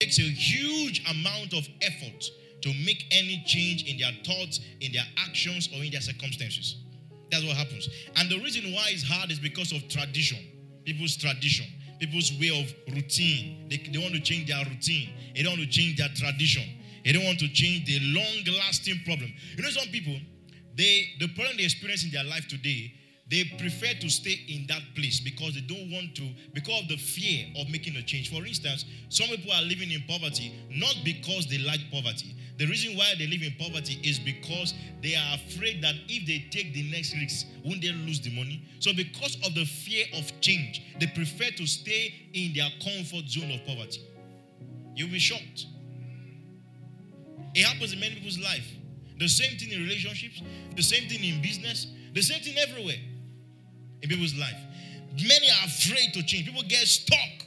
takes 0.00 0.18
a 0.18 0.22
huge 0.22 1.02
amount 1.10 1.52
of 1.54 1.66
effort 1.82 2.30
to 2.62 2.72
make 2.86 3.04
any 3.10 3.42
change 3.46 3.84
in 3.90 3.98
their 3.98 4.12
thoughts, 4.24 4.60
in 4.80 4.92
their 4.92 5.04
actions, 5.18 5.68
or 5.74 5.82
in 5.82 5.90
their 5.90 6.00
circumstances. 6.00 6.84
That's 7.30 7.44
what 7.44 7.56
happens. 7.56 7.88
And 8.16 8.30
the 8.30 8.38
reason 8.38 8.72
why 8.72 8.90
it's 8.90 9.02
hard 9.02 9.30
is 9.30 9.38
because 9.38 9.72
of 9.72 9.88
tradition, 9.88 10.38
people's 10.84 11.16
tradition, 11.16 11.66
people's 11.98 12.32
way 12.38 12.48
of 12.48 12.94
routine. 12.94 13.66
They, 13.68 13.76
they 13.76 13.98
want 13.98 14.14
to 14.14 14.20
change 14.20 14.48
their 14.48 14.64
routine, 14.64 15.10
they 15.34 15.42
don't 15.42 15.58
want 15.58 15.68
to 15.68 15.68
change 15.68 15.98
their 15.98 16.08
tradition, 16.14 16.62
they 17.04 17.12
don't 17.12 17.24
want 17.24 17.40
to 17.40 17.48
change 17.48 17.86
the 17.86 17.98
long 18.14 18.56
lasting 18.58 19.00
problem. 19.04 19.32
You 19.56 19.64
know, 19.64 19.70
some 19.70 19.88
people, 19.88 20.16
they 20.76 21.10
the 21.18 21.26
problem 21.34 21.56
they 21.56 21.64
experience 21.64 22.04
in 22.04 22.10
their 22.10 22.24
life 22.24 22.46
today 22.46 22.94
they 23.30 23.44
prefer 23.58 23.92
to 24.00 24.08
stay 24.08 24.40
in 24.48 24.66
that 24.68 24.80
place 24.94 25.20
because 25.20 25.54
they 25.54 25.60
don't 25.60 25.90
want 25.90 26.14
to, 26.16 26.26
because 26.54 26.82
of 26.82 26.88
the 26.88 26.96
fear 26.96 27.46
of 27.60 27.68
making 27.68 27.94
a 27.96 28.02
change. 28.02 28.30
For 28.30 28.44
instance, 28.46 28.86
some 29.10 29.28
people 29.28 29.52
are 29.52 29.62
living 29.62 29.90
in 29.90 30.02
poverty 30.08 30.54
not 30.70 30.96
because 31.04 31.46
they 31.46 31.58
like 31.58 31.80
poverty. 31.92 32.34
The 32.58 32.66
reason 32.66 32.96
why 32.96 33.14
they 33.18 33.26
live 33.26 33.42
in 33.42 33.52
poverty 33.58 34.00
is 34.02 34.18
because 34.18 34.74
they 35.02 35.14
are 35.14 35.34
afraid 35.34 35.82
that 35.82 35.94
if 36.08 36.26
they 36.26 36.46
take 36.50 36.72
the 36.72 36.90
next 36.90 37.14
risk, 37.14 37.46
won't 37.64 37.82
they 37.82 37.92
lose 37.92 38.20
the 38.20 38.34
money? 38.34 38.64
So, 38.80 38.92
because 38.92 39.36
of 39.46 39.54
the 39.54 39.64
fear 39.64 40.06
of 40.14 40.32
change, 40.40 40.82
they 40.98 41.06
prefer 41.06 41.50
to 41.50 41.66
stay 41.66 42.12
in 42.32 42.54
their 42.54 42.68
comfort 42.82 43.28
zone 43.28 43.52
of 43.52 43.64
poverty. 43.64 44.02
You'll 44.96 45.10
be 45.10 45.20
shocked. 45.20 45.66
It 47.54 47.64
happens 47.64 47.92
in 47.92 48.00
many 48.00 48.16
people's 48.16 48.40
life. 48.40 48.66
The 49.18 49.28
same 49.28 49.56
thing 49.56 49.70
in 49.70 49.80
relationships, 49.80 50.42
the 50.74 50.82
same 50.82 51.08
thing 51.08 51.22
in 51.22 51.40
business, 51.40 51.86
the 52.12 52.22
same 52.22 52.40
thing 52.40 52.56
everywhere 52.56 52.96
in 54.02 54.08
people's 54.08 54.36
life. 54.36 54.56
Many 55.12 55.48
are 55.50 55.66
afraid 55.66 56.12
to 56.14 56.22
change. 56.22 56.46
People 56.46 56.62
get 56.68 56.86
stuck 56.86 57.46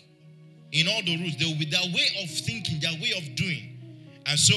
in 0.71 0.87
all 0.87 1.01
the 1.03 1.17
rules. 1.17 1.37
They 1.37 1.45
will 1.45 1.59
be 1.59 1.65
their 1.65 1.83
way 1.93 2.07
of 2.23 2.29
thinking, 2.29 2.79
their 2.79 2.93
way 3.01 3.13
of 3.17 3.35
doing. 3.35 3.77
And 4.25 4.39
so 4.39 4.55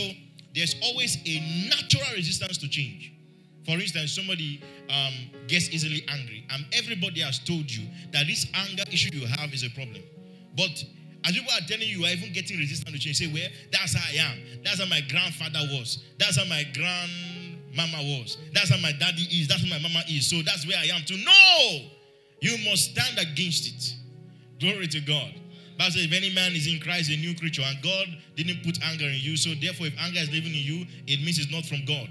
there's 0.55 0.77
always 0.83 1.17
a 1.27 1.69
natural 1.69 2.17
resistance 2.17 2.59
to 2.59 2.69
change. 2.69 3.12
For 3.65 3.72
instance, 3.72 4.12
somebody 4.12 4.62
um, 4.91 5.15
gets 5.48 5.70
easily 5.70 6.05
angry, 6.09 6.47
and 6.50 6.67
everybody 6.72 7.20
has 7.22 7.39
told 7.39 7.70
you 7.70 7.89
that 8.12 8.27
this 8.27 8.47
anger 8.55 8.84
issue 8.92 9.11
you 9.12 9.27
have 9.27 9.53
is 9.55 9.65
a 9.65 9.70
problem. 9.70 10.03
But 10.56 10.84
as 11.25 11.33
people 11.33 11.53
are 11.53 11.67
telling 11.67 11.89
you, 11.89 11.98
you 11.98 12.05
are 12.05 12.11
even 12.11 12.33
getting 12.33 12.59
resistant 12.59 12.95
to 12.95 13.00
change. 13.00 13.17
Say, 13.17 13.31
well, 13.33 13.48
that's 13.72 13.97
how 13.97 14.05
I 14.06 14.31
am. 14.31 14.39
That's 14.62 14.81
how 14.81 14.87
my 14.87 15.00
grandfather 15.09 15.61
was. 15.72 16.05
That's 16.19 16.37
how 16.37 16.45
my 16.45 16.65
grandmama 17.75 18.03
was. 18.03 18.39
That's 18.53 18.70
how 18.70 18.80
my 18.80 18.92
daddy 18.92 19.22
is. 19.30 19.48
That's 19.48 19.62
how 19.62 19.70
my 19.70 19.83
mama 19.83 20.03
is. 20.08 20.28
So 20.28 20.42
that's 20.42 20.67
where 20.67 20.78
I 20.78 20.86
am 20.94 21.03
to 21.06 21.17
No! 21.17 21.91
You 22.41 22.56
must 22.70 22.92
stand 22.92 23.19
against 23.19 23.66
it. 23.69 23.94
Glory 24.61 24.86
to 24.89 25.00
God. 25.00 25.34
Says, 25.81 26.05
if 26.05 26.12
any 26.12 26.33
man 26.33 26.53
is 26.53 26.66
in 26.66 26.78
Christ, 26.81 27.11
a 27.11 27.16
new 27.16 27.34
creature, 27.34 27.62
and 27.64 27.83
God 27.83 28.06
didn't 28.36 28.62
put 28.62 28.78
anger 28.84 29.06
in 29.06 29.19
you. 29.19 29.36
So 29.36 29.55
therefore, 29.61 29.89
if 29.89 29.94
anger 29.98 30.20
is 30.20 30.31
living 30.31 30.55
in 30.55 30.62
you, 30.62 30.86
it 31.06 31.20
means 31.20 31.39
it's 31.39 31.50
not 31.50 31.64
from 31.66 31.84
God. 31.84 32.08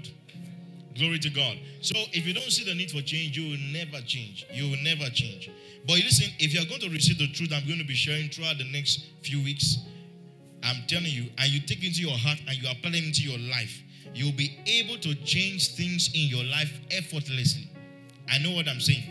Glory 0.96 1.18
to 1.18 1.30
God. 1.30 1.58
So 1.80 1.98
if 2.12 2.26
you 2.26 2.34
don't 2.34 2.50
see 2.50 2.64
the 2.64 2.74
need 2.74 2.90
for 2.90 3.00
change, 3.00 3.36
you 3.36 3.50
will 3.50 3.62
never 3.72 4.04
change. 4.04 4.46
You 4.52 4.70
will 4.70 4.82
never 4.82 5.10
change. 5.10 5.50
But 5.86 5.96
listen, 5.96 6.30
if 6.38 6.54
you're 6.54 6.66
going 6.66 6.80
to 6.82 6.90
receive 6.90 7.18
the 7.18 7.28
truth 7.28 7.52
I'm 7.52 7.66
going 7.66 7.80
to 7.80 7.86
be 7.86 7.94
sharing 7.94 8.28
throughout 8.28 8.58
the 8.58 8.70
next 8.70 9.06
few 9.22 9.42
weeks, 9.42 9.78
I'm 10.62 10.86
telling 10.86 11.10
you, 11.10 11.26
and 11.38 11.50
you 11.50 11.60
take 11.60 11.82
it 11.82 11.88
into 11.88 12.00
your 12.00 12.16
heart 12.16 12.38
and 12.46 12.56
you 12.56 12.70
apply 12.70 12.92
it 12.94 13.04
into 13.04 13.22
your 13.22 13.38
life, 13.50 13.82
you'll 14.12 14.32
be 14.32 14.58
able 14.66 14.98
to 14.98 15.14
change 15.24 15.74
things 15.74 16.10
in 16.14 16.28
your 16.28 16.44
life 16.44 16.72
effortlessly. 16.90 17.70
I 18.30 18.38
know 18.38 18.52
what 18.52 18.68
I'm 18.68 18.80
saying. 18.80 19.04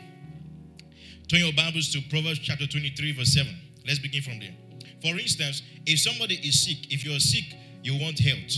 Turn 1.28 1.40
your 1.40 1.54
Bibles 1.54 1.92
to 1.94 2.02
Proverbs 2.10 2.40
chapter 2.40 2.68
23, 2.68 3.14
verse 3.14 3.34
7. 3.34 3.56
Let's 3.88 4.00
begin 4.00 4.22
from 4.22 4.40
there. 4.40 4.54
For 5.02 5.20
instance, 5.20 5.62
if 5.86 6.00
somebody 6.00 6.36
is 6.36 6.62
sick, 6.64 6.92
if 6.92 7.06
you're 7.06 7.20
sick, 7.20 7.46
you 7.82 8.00
want 8.00 8.20
health. 8.20 8.56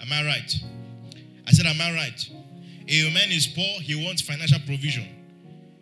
Am 0.00 0.12
I 0.12 0.24
right? 0.24 0.54
I 1.46 1.52
said, 1.52 1.66
Am 1.66 1.80
I 1.80 1.92
right? 1.94 2.30
If 2.86 3.10
a 3.10 3.14
man 3.14 3.30
is 3.30 3.46
poor, 3.46 3.80
he 3.82 4.04
wants 4.04 4.22
financial 4.22 4.58
provision. 4.66 5.06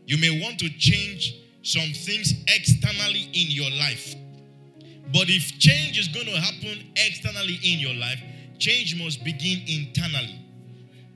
You 0.06 0.18
may 0.18 0.42
want 0.42 0.58
to 0.60 0.68
change 0.70 1.34
some 1.62 1.92
things 1.92 2.32
externally 2.48 3.28
in 3.32 3.50
your 3.50 3.70
life. 3.70 4.14
But 5.12 5.28
if 5.28 5.58
change 5.58 5.98
is 5.98 6.08
going 6.08 6.26
to 6.26 6.40
happen 6.40 6.92
externally 6.96 7.58
in 7.62 7.78
your 7.78 7.94
life, 7.94 8.20
change 8.58 9.00
must 9.02 9.24
begin 9.24 9.62
internally. 9.66 10.40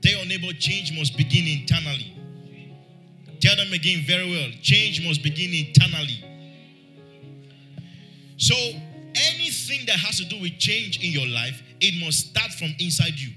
Tell 0.01 0.11
your 0.11 0.25
neighbor, 0.25 0.53
change 0.53 0.97
must 0.97 1.17
begin 1.17 1.47
internally. 1.47 2.13
Tell 3.39 3.55
them 3.55 3.73
again 3.73 4.03
very 4.05 4.29
well, 4.29 4.49
change 4.61 5.05
must 5.05 5.21
begin 5.23 5.53
internally. 5.53 6.23
So, 8.37 8.55
anything 8.55 9.85
that 9.87 9.97
has 9.99 10.17
to 10.17 10.25
do 10.25 10.41
with 10.41 10.57
change 10.57 11.03
in 11.03 11.11
your 11.11 11.27
life, 11.27 11.61
it 11.79 12.03
must 12.03 12.29
start 12.29 12.51
from 12.53 12.69
inside 12.79 13.19
you. 13.19 13.31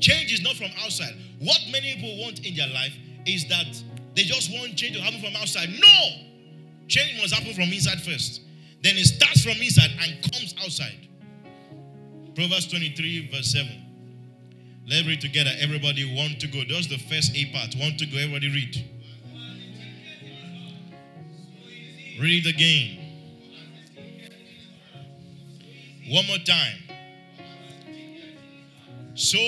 Change 0.00 0.32
is 0.32 0.42
not 0.42 0.54
from 0.54 0.70
outside. 0.84 1.14
What 1.40 1.60
many 1.72 1.94
people 1.94 2.18
want 2.18 2.44
in 2.46 2.54
their 2.54 2.68
life 2.68 2.94
is 3.26 3.46
that 3.48 3.66
they 4.14 4.22
just 4.22 4.50
want 4.52 4.76
change 4.76 4.96
to 4.96 5.02
happen 5.02 5.20
from 5.20 5.34
outside. 5.36 5.68
No! 5.70 6.00
Change 6.86 7.20
must 7.20 7.34
happen 7.34 7.52
from 7.52 7.64
inside 7.64 8.00
first. 8.00 8.42
Then 8.82 8.96
it 8.96 9.06
starts 9.06 9.42
from 9.42 9.60
inside 9.60 9.90
and 10.00 10.22
comes 10.32 10.54
outside. 10.62 11.07
Proverbs 12.38 12.68
23, 12.68 13.30
verse 13.32 13.50
7. 13.50 13.66
Let's 14.86 15.08
read 15.08 15.20
together. 15.20 15.50
Everybody 15.58 16.04
want 16.16 16.38
to 16.38 16.46
go. 16.46 16.62
That's 16.70 16.86
the 16.86 16.96
first 16.96 17.34
A 17.34 17.46
part. 17.46 17.74
Want 17.76 17.98
to 17.98 18.06
go. 18.06 18.16
Everybody 18.16 18.48
read. 18.48 18.84
Read 22.20 22.46
again. 22.46 22.98
One 26.10 26.28
more 26.28 26.38
time. 26.38 26.78
So, 29.16 29.38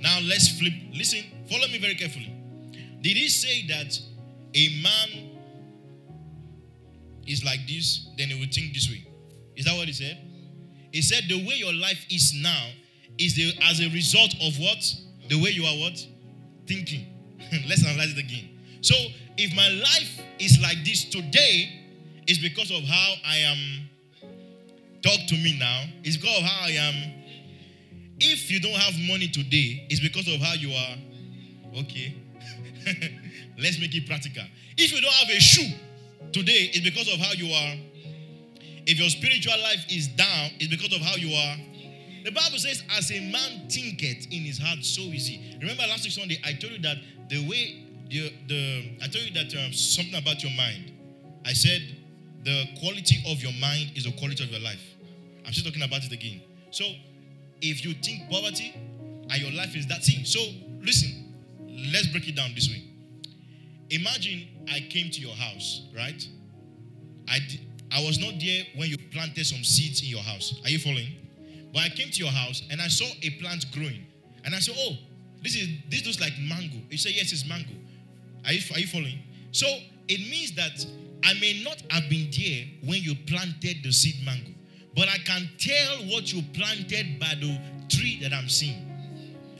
now 0.00 0.20
let's 0.22 0.56
flip. 0.56 0.74
Listen, 0.94 1.24
follow 1.50 1.66
me 1.66 1.78
very 1.80 1.96
carefully. 1.96 2.32
Did 3.00 3.16
he 3.16 3.28
say 3.28 3.66
that 3.66 4.00
a 4.54 4.82
man 4.84 5.30
is 7.26 7.44
like 7.44 7.66
this, 7.66 8.08
then 8.16 8.28
he 8.28 8.38
will 8.38 8.52
think 8.52 8.72
this 8.72 8.88
way. 8.88 9.04
Is 9.56 9.64
that 9.64 9.76
what 9.76 9.88
he 9.88 9.92
said? 9.92 10.27
He 10.92 11.02
said 11.02 11.24
the 11.28 11.46
way 11.46 11.54
your 11.54 11.74
life 11.74 12.04
is 12.10 12.32
now 12.34 12.68
is 13.18 13.34
the, 13.34 13.52
as 13.62 13.80
a 13.80 13.88
result 13.90 14.34
of 14.42 14.58
what? 14.58 14.82
The 15.28 15.36
way 15.40 15.50
you 15.50 15.64
are 15.64 15.76
what? 15.76 15.98
Thinking. 16.66 17.06
Let's 17.68 17.84
analyze 17.84 18.12
it 18.12 18.18
again. 18.18 18.48
So 18.80 18.94
if 19.36 19.54
my 19.54 19.68
life 19.68 20.20
is 20.38 20.60
like 20.60 20.84
this 20.84 21.04
today, 21.04 21.78
it's 22.26 22.38
because 22.38 22.70
of 22.70 22.82
how 22.84 23.14
I 23.26 23.36
am. 23.38 23.88
Talk 25.02 25.26
to 25.28 25.34
me 25.34 25.56
now. 25.58 25.84
It's 26.02 26.16
because 26.16 26.38
of 26.38 26.44
how 26.44 26.66
I 26.66 26.70
am. 26.70 27.12
If 28.20 28.50
you 28.50 28.60
don't 28.60 28.74
have 28.74 28.94
money 29.08 29.28
today, 29.28 29.86
it's 29.88 30.00
because 30.00 30.26
of 30.26 30.40
how 30.40 30.54
you 30.54 30.70
are. 30.72 30.96
Okay. 31.80 32.14
Let's 33.58 33.80
make 33.80 33.94
it 33.94 34.06
practical. 34.06 34.42
If 34.76 34.92
you 34.92 35.00
don't 35.00 35.12
have 35.12 35.28
a 35.28 35.40
shoe, 35.40 35.74
today 36.32 36.70
it's 36.72 36.80
because 36.80 37.12
of 37.12 37.20
how 37.20 37.32
you 37.32 37.52
are. 37.52 37.74
If 38.88 38.98
your 38.98 39.10
spiritual 39.10 39.60
life 39.62 39.84
is 39.90 40.08
down, 40.08 40.50
it's 40.58 40.68
because 40.68 40.94
of 40.96 41.02
how 41.02 41.16
you 41.16 41.28
are. 41.36 41.56
The 42.24 42.32
Bible 42.32 42.56
says, 42.56 42.82
as 42.96 43.12
a 43.12 43.20
man 43.20 43.68
thinketh 43.68 44.32
in 44.32 44.42
his 44.42 44.58
heart, 44.58 44.82
so 44.82 45.02
is 45.02 45.26
he. 45.26 45.56
Remember 45.60 45.82
last 45.86 46.04
week 46.04 46.12
Sunday, 46.12 46.40
I 46.42 46.54
told 46.54 46.72
you 46.72 46.80
that 46.80 46.96
the 47.28 47.46
way 47.46 47.84
the, 48.08 48.32
the 48.48 48.96
I 49.02 49.08
told 49.08 49.26
you 49.28 49.34
that 49.34 49.54
um, 49.62 49.74
something 49.74 50.14
about 50.14 50.42
your 50.42 50.52
mind. 50.52 50.92
I 51.44 51.52
said 51.52 51.82
the 52.44 52.64
quality 52.80 53.22
of 53.28 53.42
your 53.42 53.52
mind 53.60 53.92
is 53.94 54.04
the 54.04 54.12
quality 54.12 54.42
of 54.42 54.50
your 54.50 54.60
life. 54.60 54.80
I'm 55.46 55.52
still 55.52 55.70
talking 55.70 55.84
about 55.84 56.04
it 56.04 56.12
again. 56.12 56.40
So 56.70 56.84
if 57.60 57.84
you 57.84 57.92
think 57.92 58.30
poverty 58.30 58.72
and 58.74 59.36
your 59.36 59.52
life 59.52 59.76
is 59.76 59.86
that, 59.88 60.02
see, 60.02 60.24
so 60.24 60.40
listen, 60.80 61.34
let's 61.92 62.06
break 62.06 62.26
it 62.26 62.36
down 62.36 62.54
this 62.54 62.70
way. 62.70 62.84
Imagine 63.90 64.48
I 64.70 64.80
came 64.88 65.10
to 65.10 65.20
your 65.20 65.34
house, 65.34 65.82
right? 65.94 66.26
I, 67.28 67.40
I 67.90 68.04
was 68.04 68.18
not 68.18 68.34
there 68.40 68.64
when 68.76 68.90
you 68.90 68.98
planted 69.12 69.46
some 69.46 69.64
seeds 69.64 70.02
in 70.02 70.08
your 70.08 70.22
house. 70.22 70.60
Are 70.64 70.70
you 70.70 70.78
following? 70.78 71.08
But 71.72 71.82
I 71.82 71.88
came 71.88 72.10
to 72.10 72.18
your 72.18 72.30
house 72.32 72.62
and 72.70 72.80
I 72.80 72.88
saw 72.88 73.06
a 73.22 73.30
plant 73.40 73.66
growing. 73.72 74.06
And 74.44 74.54
I 74.54 74.58
said, 74.58 74.74
Oh, 74.78 74.96
this 75.42 75.56
is 75.56 75.68
this 75.88 76.04
looks 76.06 76.20
like 76.20 76.32
mango. 76.40 76.78
You 76.90 76.98
say, 76.98 77.10
Yes, 77.10 77.32
it's 77.32 77.48
mango. 77.48 77.72
Are 78.46 78.52
you, 78.52 78.60
are 78.74 78.78
you 78.78 78.86
following? 78.86 79.18
So 79.52 79.66
it 80.08 80.20
means 80.30 80.54
that 80.56 80.86
I 81.24 81.34
may 81.34 81.62
not 81.62 81.82
have 81.90 82.08
been 82.08 82.30
there 82.30 82.64
when 82.84 83.02
you 83.02 83.14
planted 83.26 83.82
the 83.82 83.92
seed 83.92 84.24
mango, 84.24 84.50
but 84.94 85.08
I 85.08 85.18
can 85.18 85.48
tell 85.58 85.96
what 86.06 86.32
you 86.32 86.42
planted 86.54 87.18
by 87.18 87.34
the 87.40 87.58
tree 87.88 88.18
that 88.22 88.32
I'm 88.32 88.48
seeing. 88.48 88.84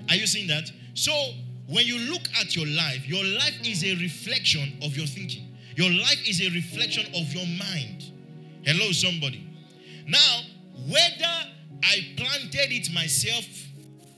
Are 0.08 0.14
you 0.14 0.26
seeing 0.26 0.46
that? 0.48 0.70
So 0.94 1.12
when 1.68 1.86
you 1.86 1.98
look 2.10 2.22
at 2.40 2.56
your 2.56 2.66
life, 2.66 3.06
your 3.06 3.24
life 3.24 3.58
is 3.64 3.84
a 3.84 3.94
reflection 4.02 4.78
of 4.82 4.96
your 4.96 5.06
thinking. 5.06 5.44
Your 5.76 5.90
life 5.90 6.26
is 6.26 6.40
a 6.40 6.50
reflection 6.54 7.06
of 7.14 7.32
your 7.32 7.46
mind. 7.58 8.10
Hello, 8.68 8.92
somebody. 8.92 9.48
Now, 10.06 10.42
whether 10.92 11.34
I 11.82 12.04
planted 12.18 12.68
it 12.68 12.92
myself 12.92 13.48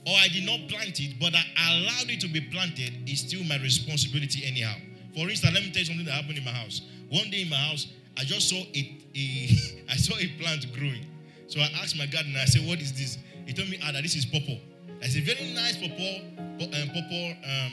or 0.05 0.11
I 0.11 0.27
did 0.27 0.45
not 0.45 0.67
plant 0.67 0.99
it, 0.99 1.15
but 1.21 1.33
I 1.33 1.43
allowed 1.71 2.09
it 2.09 2.19
to 2.19 2.27
be 2.27 2.41
planted, 2.51 3.07
is 3.09 3.21
still 3.21 3.45
my 3.45 3.55
responsibility, 3.63 4.43
anyhow. 4.45 4.75
For 5.15 5.29
instance, 5.29 5.53
let 5.53 5.63
me 5.63 5.71
tell 5.71 5.79
you 5.79 5.85
something 5.85 6.05
that 6.05 6.11
happened 6.11 6.37
in 6.37 6.43
my 6.43 6.51
house. 6.51 6.81
One 7.07 7.31
day 7.31 7.43
in 7.43 7.49
my 7.49 7.55
house, 7.55 7.87
I 8.17 8.25
just 8.25 8.49
saw 8.49 8.57
a 8.57 8.81
I 9.89 9.95
saw 9.95 10.17
a 10.19 10.27
plant 10.37 10.67
growing. 10.73 11.05
So 11.47 11.61
I 11.61 11.69
asked 11.81 11.97
my 11.97 12.05
gardener, 12.05 12.39
I 12.41 12.45
said, 12.45 12.67
What 12.67 12.81
is 12.81 12.91
this? 12.91 13.19
He 13.45 13.53
told 13.53 13.69
me, 13.69 13.79
Ah, 13.81 13.93
that 13.93 14.03
this 14.03 14.17
is 14.17 14.25
purple. 14.25 14.59
I 15.01 15.07
said, 15.07 15.23
Very 15.23 15.53
nice 15.53 15.77
purple, 15.77 16.27
um, 16.59 16.89
purple 16.91 17.33
um, 17.47 17.71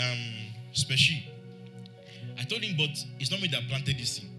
um, 0.00 0.18
species. 0.72 1.24
I 2.40 2.44
told 2.44 2.62
him, 2.62 2.74
But 2.78 2.96
it's 3.20 3.30
not 3.30 3.42
me 3.42 3.48
that 3.48 3.68
planted 3.68 3.98
this 3.98 4.18
thing. 4.18 4.30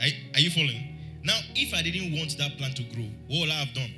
Are, 0.00 0.08
are 0.34 0.40
you 0.40 0.50
following? 0.50 0.98
Now, 1.24 1.38
if 1.54 1.72
I 1.74 1.82
didn't 1.82 2.12
want 2.16 2.36
that 2.38 2.58
plant 2.58 2.76
to 2.76 2.82
grow, 2.94 3.08
what 3.28 3.46
will 3.46 3.52
I 3.52 3.64
have 3.64 3.74
done? 3.74 3.90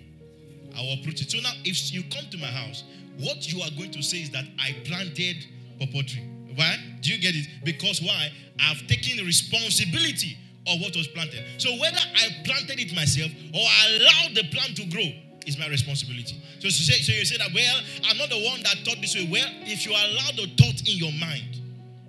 I 0.76 0.80
will 0.82 0.94
uproot 1.00 1.20
it. 1.20 1.30
So 1.30 1.38
now, 1.40 1.52
if 1.64 1.92
you 1.92 2.02
come 2.04 2.28
to 2.30 2.38
my 2.38 2.46
house, 2.46 2.84
what 3.18 3.50
you 3.52 3.62
are 3.62 3.70
going 3.76 3.90
to 3.92 4.02
say 4.02 4.18
is 4.18 4.30
that 4.30 4.44
I 4.58 4.76
planted 4.84 5.36
purple 5.80 6.02
tree. 6.02 6.24
Why? 6.54 6.76
Do 7.00 7.12
you 7.12 7.20
get 7.20 7.34
it? 7.34 7.48
Because 7.64 8.00
why? 8.00 8.30
I've 8.60 8.86
taken 8.86 9.16
the 9.16 9.24
responsibility 9.24 10.36
of 10.66 10.80
what 10.80 10.96
was 10.96 11.08
planted. 11.08 11.44
So 11.58 11.70
whether 11.78 11.98
I 11.98 12.28
planted 12.44 12.80
it 12.80 12.94
myself 12.94 13.30
or 13.54 13.60
I 13.60 13.98
allowed 13.98 14.34
the 14.34 14.44
plant 14.54 14.76
to 14.76 14.84
grow 14.86 15.06
is 15.46 15.58
my 15.58 15.68
responsibility. 15.68 16.36
So, 16.60 16.68
so, 16.68 16.92
say, 16.92 17.00
so 17.02 17.12
you 17.12 17.24
say 17.24 17.38
that, 17.38 17.50
well, 17.54 17.80
I'm 18.08 18.18
not 18.18 18.30
the 18.30 18.42
one 18.42 18.62
that 18.62 18.76
thought 18.84 19.00
this 19.00 19.14
way. 19.14 19.28
Well, 19.30 19.48
if 19.62 19.86
you 19.86 19.92
allow 19.92 20.30
the 20.34 20.48
thought 20.56 20.80
in 20.80 20.98
your 20.98 21.12
mind, 21.12 21.60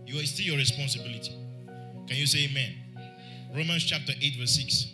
you 0.08 0.20
are 0.20 0.26
still 0.26 0.46
your 0.46 0.58
responsibility. 0.58 1.36
Can 2.08 2.18
you 2.18 2.26
say 2.26 2.46
amen? 2.50 2.74
Romans 3.56 3.84
chapter 3.84 4.14
8, 4.20 4.36
verse 4.40 4.56
6. 4.56 4.86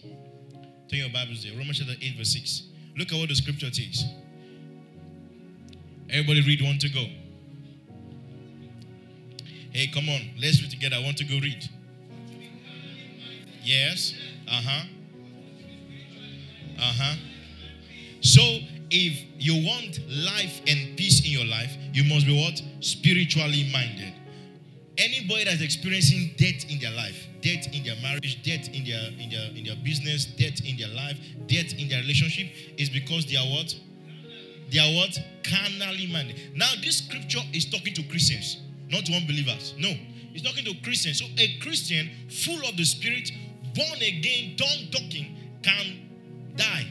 Turn 0.89 0.99
your 0.99 1.09
Bibles 1.09 1.43
there. 1.43 1.53
Romans 1.53 1.79
chapter 1.79 1.95
8, 1.99 2.17
verse 2.17 2.33
6. 2.33 2.63
Look 2.97 3.11
at 3.11 3.19
what 3.19 3.29
the 3.29 3.35
scripture 3.35 3.71
says. 3.71 4.05
Everybody 6.09 6.41
read 6.41 6.61
one 6.61 6.77
to 6.77 6.89
go. 6.89 7.05
Hey, 9.71 9.87
come 9.87 10.07
on. 10.07 10.21
Let's 10.39 10.61
read 10.61 10.69
together. 10.69 10.97
I 10.97 10.99
want 11.03 11.17
to 11.17 11.23
go 11.23 11.39
read. 11.39 11.67
Yes. 13.63 14.13
Uh 14.47 14.61
huh. 14.63 14.85
Uh 16.77 16.93
huh. 16.95 17.15
So, 18.21 18.41
if 18.91 19.25
you 19.39 19.65
want 19.65 19.99
life 20.07 20.61
and 20.67 20.95
peace 20.95 21.25
in 21.25 21.31
your 21.31 21.45
life, 21.45 21.75
you 21.91 22.03
must 22.03 22.27
be 22.27 22.39
what? 22.39 22.61
Spiritually 22.83 23.69
minded. 23.73 24.13
Anybody 24.97 25.45
that's 25.45 25.61
experiencing 25.61 26.35
death 26.37 26.69
in 26.69 26.79
their 26.79 26.91
life, 26.91 27.27
death 27.41 27.67
in 27.73 27.83
their 27.83 27.95
marriage, 28.01 28.43
death 28.43 28.69
in 28.69 28.85
their 28.85 29.09
in 29.19 29.29
their 29.29 29.49
in 29.55 29.63
their 29.63 29.75
business, 29.83 30.25
death 30.25 30.61
in 30.65 30.77
their 30.77 30.89
life, 30.89 31.17
death 31.47 31.73
in 31.79 31.89
their 31.89 32.01
relationship, 32.01 32.47
is 32.77 32.89
because 32.89 33.25
they 33.25 33.35
are 33.35 33.45
what? 33.45 33.73
They 34.71 34.79
are 34.79 34.93
what? 34.93 35.17
Carnally 35.43 36.07
minded. 36.11 36.39
Now, 36.55 36.71
this 36.83 36.99
scripture 36.99 37.41
is 37.53 37.65
talking 37.65 37.93
to 37.95 38.03
Christians, 38.03 38.61
not 38.89 39.05
to 39.05 39.13
unbelievers. 39.13 39.73
No, 39.77 39.91
it's 40.33 40.43
talking 40.43 40.65
to 40.65 40.73
Christians. 40.83 41.19
So, 41.19 41.25
a 41.37 41.57
Christian 41.59 42.09
full 42.29 42.59
of 42.67 42.77
the 42.77 42.83
Spirit 42.83 43.31
born 43.75 43.97
again, 43.97 44.55
tongue 44.57 44.89
talking, 44.91 45.35
can 45.63 46.09
die. 46.55 46.87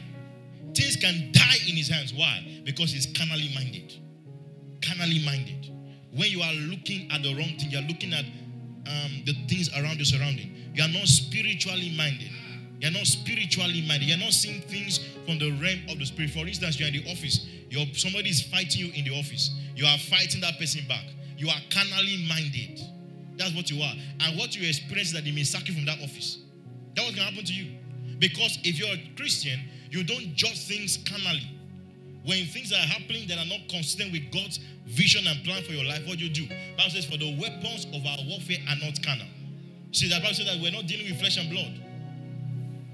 Things 0.73 0.95
can 0.97 1.31
die 1.31 1.57
in 1.67 1.75
his 1.75 1.87
hands. 1.89 2.13
Why? 2.13 2.61
Because 2.63 2.91
he's 2.91 3.07
carnally 3.17 3.51
minded. 3.53 3.93
Carnally 4.81 5.23
minded. 5.25 5.62
When 6.15 6.29
you 6.29 6.41
are 6.41 6.53
looking 6.53 7.09
at 7.11 7.23
the 7.23 7.33
wrong 7.35 7.57
thing, 7.57 7.71
you 7.71 7.79
are 7.79 7.87
looking 7.87 8.13
at 8.13 8.25
um, 8.85 9.23
the 9.25 9.33
things 9.47 9.69
around 9.73 9.97
your 9.97 10.05
surrounding. 10.05 10.53
You 10.73 10.83
are 10.83 10.89
not 10.89 11.07
spiritually 11.07 11.93
minded. 11.97 12.29
You 12.79 12.89
are 12.89 12.91
not 12.91 13.07
spiritually 13.07 13.83
minded. 13.87 14.09
You 14.09 14.15
are 14.15 14.19
not 14.19 14.33
seeing 14.33 14.61
things 14.61 14.99
from 15.25 15.39
the 15.39 15.51
realm 15.61 15.79
of 15.89 15.99
the 15.99 16.05
spirit. 16.05 16.31
For 16.31 16.45
instance, 16.45 16.79
you 16.79 16.85
are 16.85 16.89
in 16.89 17.03
the 17.03 17.11
office. 17.11 17.47
You're, 17.69 17.85
somebody 17.93 18.29
is 18.29 18.41
fighting 18.43 18.85
you 18.85 18.91
in 18.93 19.05
the 19.05 19.17
office. 19.17 19.51
You 19.75 19.85
are 19.85 19.97
fighting 19.97 20.41
that 20.41 20.59
person 20.59 20.81
back. 20.87 21.05
You 21.37 21.49
are 21.49 21.61
carnally 21.71 22.25
minded. 22.27 22.81
That's 23.37 23.55
what 23.55 23.71
you 23.71 23.81
are. 23.81 23.93
And 24.21 24.37
what 24.37 24.55
you 24.55 24.67
experience 24.67 25.09
is 25.09 25.13
that 25.13 25.23
they 25.23 25.31
may 25.31 25.43
sack 25.43 25.67
you 25.67 25.73
from 25.73 25.85
that 25.85 25.99
office. 26.01 26.43
That 26.95 27.05
what 27.05 27.15
can 27.15 27.23
happen 27.23 27.43
to 27.43 27.53
you. 27.53 27.77
Because 28.19 28.59
if 28.63 28.77
you're 28.77 28.93
a 28.93 29.11
Christian, 29.15 29.59
you 29.89 30.03
don't 30.03 30.35
judge 30.35 30.67
things 30.67 30.97
carnally. 31.09 31.52
When 32.25 32.45
things 32.45 32.71
are 32.71 32.75
happening 32.75 33.27
that 33.27 33.37
are 33.37 33.45
not 33.45 33.67
consistent 33.69 34.11
with 34.11 34.31
God's 34.31 34.59
vision 34.85 35.27
and 35.27 35.43
plan 35.43 35.63
for 35.63 35.73
your 35.73 35.83
life, 35.83 36.07
what 36.07 36.17
do 36.17 36.25
you 36.25 36.33
do? 36.33 36.47
Bible 36.77 36.89
says, 36.89 37.05
For 37.05 37.17
the 37.17 37.35
weapons 37.39 37.85
of 37.93 38.05
our 38.05 38.17
warfare 38.27 38.57
are 38.69 38.79
not 38.79 39.01
carnal. 39.03 39.27
See, 39.91 40.07
the 40.07 40.19
Bible 40.19 40.33
says 40.33 40.47
that 40.47 40.59
we're 40.61 40.71
not 40.71 40.87
dealing 40.87 41.11
with 41.11 41.19
flesh 41.19 41.37
and 41.37 41.49
blood. 41.49 41.79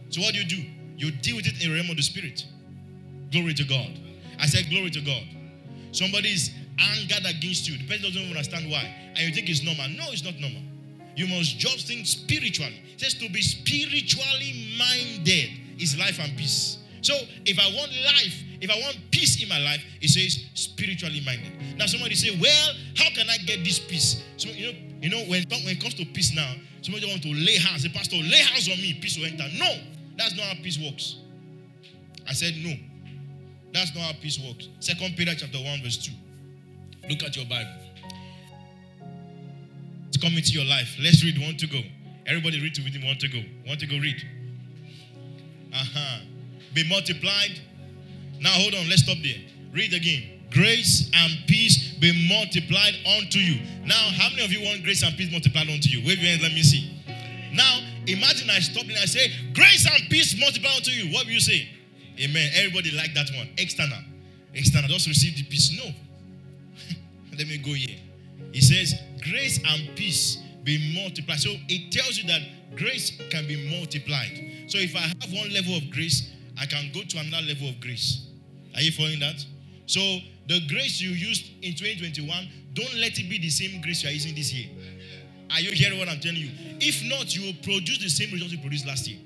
So 0.09 0.21
what 0.21 0.33
do 0.33 0.39
you 0.39 0.45
do? 0.45 0.63
You 0.97 1.11
deal 1.11 1.37
with 1.37 1.45
it 1.45 1.63
in 1.63 1.69
the 1.69 1.75
realm 1.75 1.89
of 1.89 1.97
the 1.97 2.03
spirit. 2.03 2.43
Glory 3.31 3.53
to 3.53 3.63
God. 3.63 3.93
I 4.39 4.47
said, 4.47 4.69
Glory 4.69 4.89
to 4.89 5.01
God. 5.01 5.23
Somebody 5.91 6.29
is 6.29 6.51
angered 6.79 7.25
against 7.25 7.69
you. 7.69 7.77
The 7.77 7.85
person 7.85 8.03
doesn't 8.03 8.21
even 8.21 8.35
understand 8.35 8.69
why. 8.69 8.83
And 9.15 9.19
you 9.19 9.33
think 9.33 9.49
it's 9.49 9.63
normal. 9.63 9.87
No, 9.89 10.05
it's 10.11 10.23
not 10.23 10.39
normal. 10.39 10.61
You 11.15 11.27
must 11.27 11.57
just 11.57 11.87
think 11.87 12.05
spiritually. 12.05 12.81
It 12.93 13.01
says 13.01 13.13
to 13.15 13.29
be 13.29 13.41
spiritually 13.41 14.75
minded 14.77 15.49
is 15.79 15.97
life 15.97 16.19
and 16.19 16.35
peace. 16.37 16.78
So 17.01 17.13
if 17.45 17.59
I 17.59 17.65
want 17.75 17.91
life, 18.05 18.43
if 18.61 18.69
I 18.69 18.79
want 18.79 18.97
peace 19.11 19.41
in 19.41 19.49
my 19.49 19.59
life, 19.59 19.83
it 20.01 20.09
says 20.09 20.45
spiritually 20.53 21.21
minded. 21.25 21.51
Now 21.77 21.85
somebody 21.85 22.15
say, 22.15 22.37
well, 22.39 22.73
how 22.97 23.09
can 23.15 23.29
I 23.29 23.37
get 23.45 23.63
this 23.63 23.79
peace? 23.79 24.23
So 24.37 24.49
you 24.49 24.71
know, 24.71 24.79
you 25.01 25.09
know 25.09 25.21
when, 25.29 25.43
when 25.49 25.75
it 25.75 25.81
comes 25.81 25.93
to 25.95 26.05
peace 26.05 26.35
now, 26.35 26.53
somebody 26.81 27.07
want 27.07 27.23
to 27.23 27.29
lay 27.29 27.57
hands. 27.57 27.83
Say, 27.83 27.89
Pastor, 27.89 28.17
lay 28.17 28.37
hands 28.37 28.67
on 28.67 28.77
me, 28.77 28.97
peace 29.01 29.17
will 29.17 29.25
enter. 29.25 29.45
No, 29.57 29.71
that's 30.17 30.35
not 30.35 30.45
how 30.45 30.55
peace 30.63 30.79
works. 30.79 31.17
I 32.27 32.33
said 32.33 32.53
no. 32.63 32.73
That's 33.73 33.93
not 33.95 34.03
how 34.03 34.13
peace 34.19 34.39
works. 34.39 34.67
Second 34.79 35.15
Peter 35.15 35.33
chapter 35.35 35.57
1, 35.57 35.83
verse 35.83 35.97
2. 35.97 36.11
Look 37.09 37.23
at 37.23 37.35
your 37.35 37.45
Bible 37.45 37.89
come 40.21 40.35
to 40.35 40.51
your 40.51 40.65
life. 40.65 40.97
Let's 41.01 41.23
read 41.23 41.39
one 41.39 41.55
to 41.57 41.67
go. 41.67 41.79
Everybody 42.27 42.61
read 42.61 42.75
to 42.75 42.83
with 42.83 42.93
him 42.93 43.05
one 43.05 43.17
to 43.17 43.27
go. 43.27 43.39
Want 43.65 43.79
to 43.79 43.87
go 43.87 43.97
read. 43.97 44.21
Uh-huh. 45.73 46.19
Be 46.73 46.87
multiplied. 46.87 47.59
Now 48.39 48.51
hold 48.51 48.75
on, 48.75 48.89
let's 48.89 49.03
stop 49.03 49.17
there. 49.23 49.39
Read 49.73 49.93
again. 49.93 50.39
Grace 50.51 51.11
and 51.13 51.31
peace 51.47 51.93
be 51.99 52.27
multiplied 52.27 52.95
unto 53.17 53.37
you. 53.37 53.61
Now, 53.85 53.95
how 54.17 54.29
many 54.29 54.43
of 54.43 54.51
you 54.51 54.63
want 54.65 54.83
grace 54.83 55.03
and 55.03 55.15
peace 55.15 55.31
multiplied 55.31 55.69
unto 55.69 55.89
you? 55.89 56.05
Wave 56.05 56.17
your 56.17 56.29
hands, 56.31 56.41
let 56.41 56.53
me 56.53 56.63
see. 56.63 56.89
Now, 57.53 57.81
imagine 58.07 58.49
I 58.49 58.59
stop 58.59 58.83
and 58.83 58.93
I 58.93 59.05
say, 59.05 59.31
Grace 59.53 59.87
and 59.91 60.09
peace 60.09 60.39
multiplied 60.39 60.77
unto 60.77 60.91
you. 60.91 61.13
What 61.13 61.25
will 61.25 61.33
you 61.33 61.39
say? 61.39 61.69
Amen. 62.19 62.51
Everybody 62.55 62.91
like 62.91 63.13
that 63.13 63.29
one. 63.35 63.49
External. 63.57 63.99
External. 64.53 64.89
Just 64.89 65.07
receive 65.07 65.35
the 65.37 65.43
peace. 65.43 65.71
No. 65.77 65.85
let 67.37 67.47
me 67.47 67.57
go 67.57 67.73
here. 67.73 67.97
He 68.51 68.61
says, 68.61 68.95
grace 69.21 69.59
and 69.65 69.95
peace 69.95 70.37
be 70.63 70.93
multiplied. 70.95 71.39
So 71.39 71.51
it 71.67 71.91
tells 71.91 72.17
you 72.17 72.27
that 72.27 72.41
grace 72.75 73.11
can 73.29 73.47
be 73.47 73.69
multiplied. 73.77 74.65
So 74.67 74.77
if 74.77 74.95
I 74.95 74.99
have 74.99 75.33
one 75.33 75.53
level 75.53 75.75
of 75.75 75.89
grace, 75.91 76.31
I 76.59 76.65
can 76.65 76.91
go 76.93 77.01
to 77.01 77.17
another 77.19 77.45
level 77.45 77.69
of 77.69 77.79
grace. 77.79 78.27
Are 78.75 78.81
you 78.81 78.91
following 78.91 79.19
that? 79.19 79.43
So 79.85 79.99
the 80.47 80.61
grace 80.67 81.01
you 81.01 81.09
used 81.09 81.51
in 81.61 81.73
2021, 81.73 82.49
don't 82.73 82.93
let 82.95 83.17
it 83.17 83.29
be 83.29 83.39
the 83.39 83.49
same 83.49 83.81
grace 83.81 84.03
you 84.03 84.09
are 84.09 84.11
using 84.11 84.35
this 84.35 84.53
year. 84.53 84.69
Are 85.51 85.61
you 85.61 85.71
hearing 85.71 85.97
what 85.97 86.09
I'm 86.09 86.19
telling 86.19 86.37
you? 86.37 86.51
If 86.79 87.03
not, 87.09 87.35
you 87.35 87.47
will 87.47 87.59
produce 87.63 87.97
the 87.99 88.09
same 88.09 88.31
results 88.31 88.53
you 88.53 88.59
produced 88.59 88.85
last 88.85 89.07
year. 89.07 89.19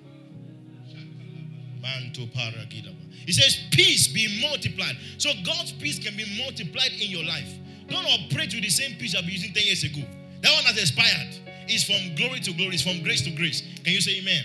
He 3.25 3.31
says, 3.33 3.59
Peace 3.71 4.07
be 4.07 4.41
multiplied. 4.41 4.95
So 5.17 5.31
God's 5.45 5.73
peace 5.73 5.99
can 5.99 6.15
be 6.15 6.25
multiplied 6.39 6.91
in 6.93 7.09
your 7.09 7.25
life. 7.25 7.51
Don't 7.87 8.05
operate 8.05 8.53
with 8.53 8.63
the 8.63 8.69
same 8.69 8.97
peace 8.97 9.15
I've 9.15 9.23
been 9.23 9.33
using 9.33 9.53
10 9.53 9.63
years 9.63 9.83
ago. 9.83 10.01
That 10.41 10.53
one 10.53 10.63
has 10.63 10.77
expired. 10.77 11.39
It's 11.67 11.83
from 11.83 12.15
glory 12.15 12.39
to 12.41 12.53
glory, 12.53 12.75
it's 12.75 12.83
from 12.83 13.03
grace 13.03 13.21
to 13.23 13.31
grace. 13.31 13.61
Can 13.83 13.93
you 13.93 14.01
say 14.01 14.19
amen? 14.19 14.43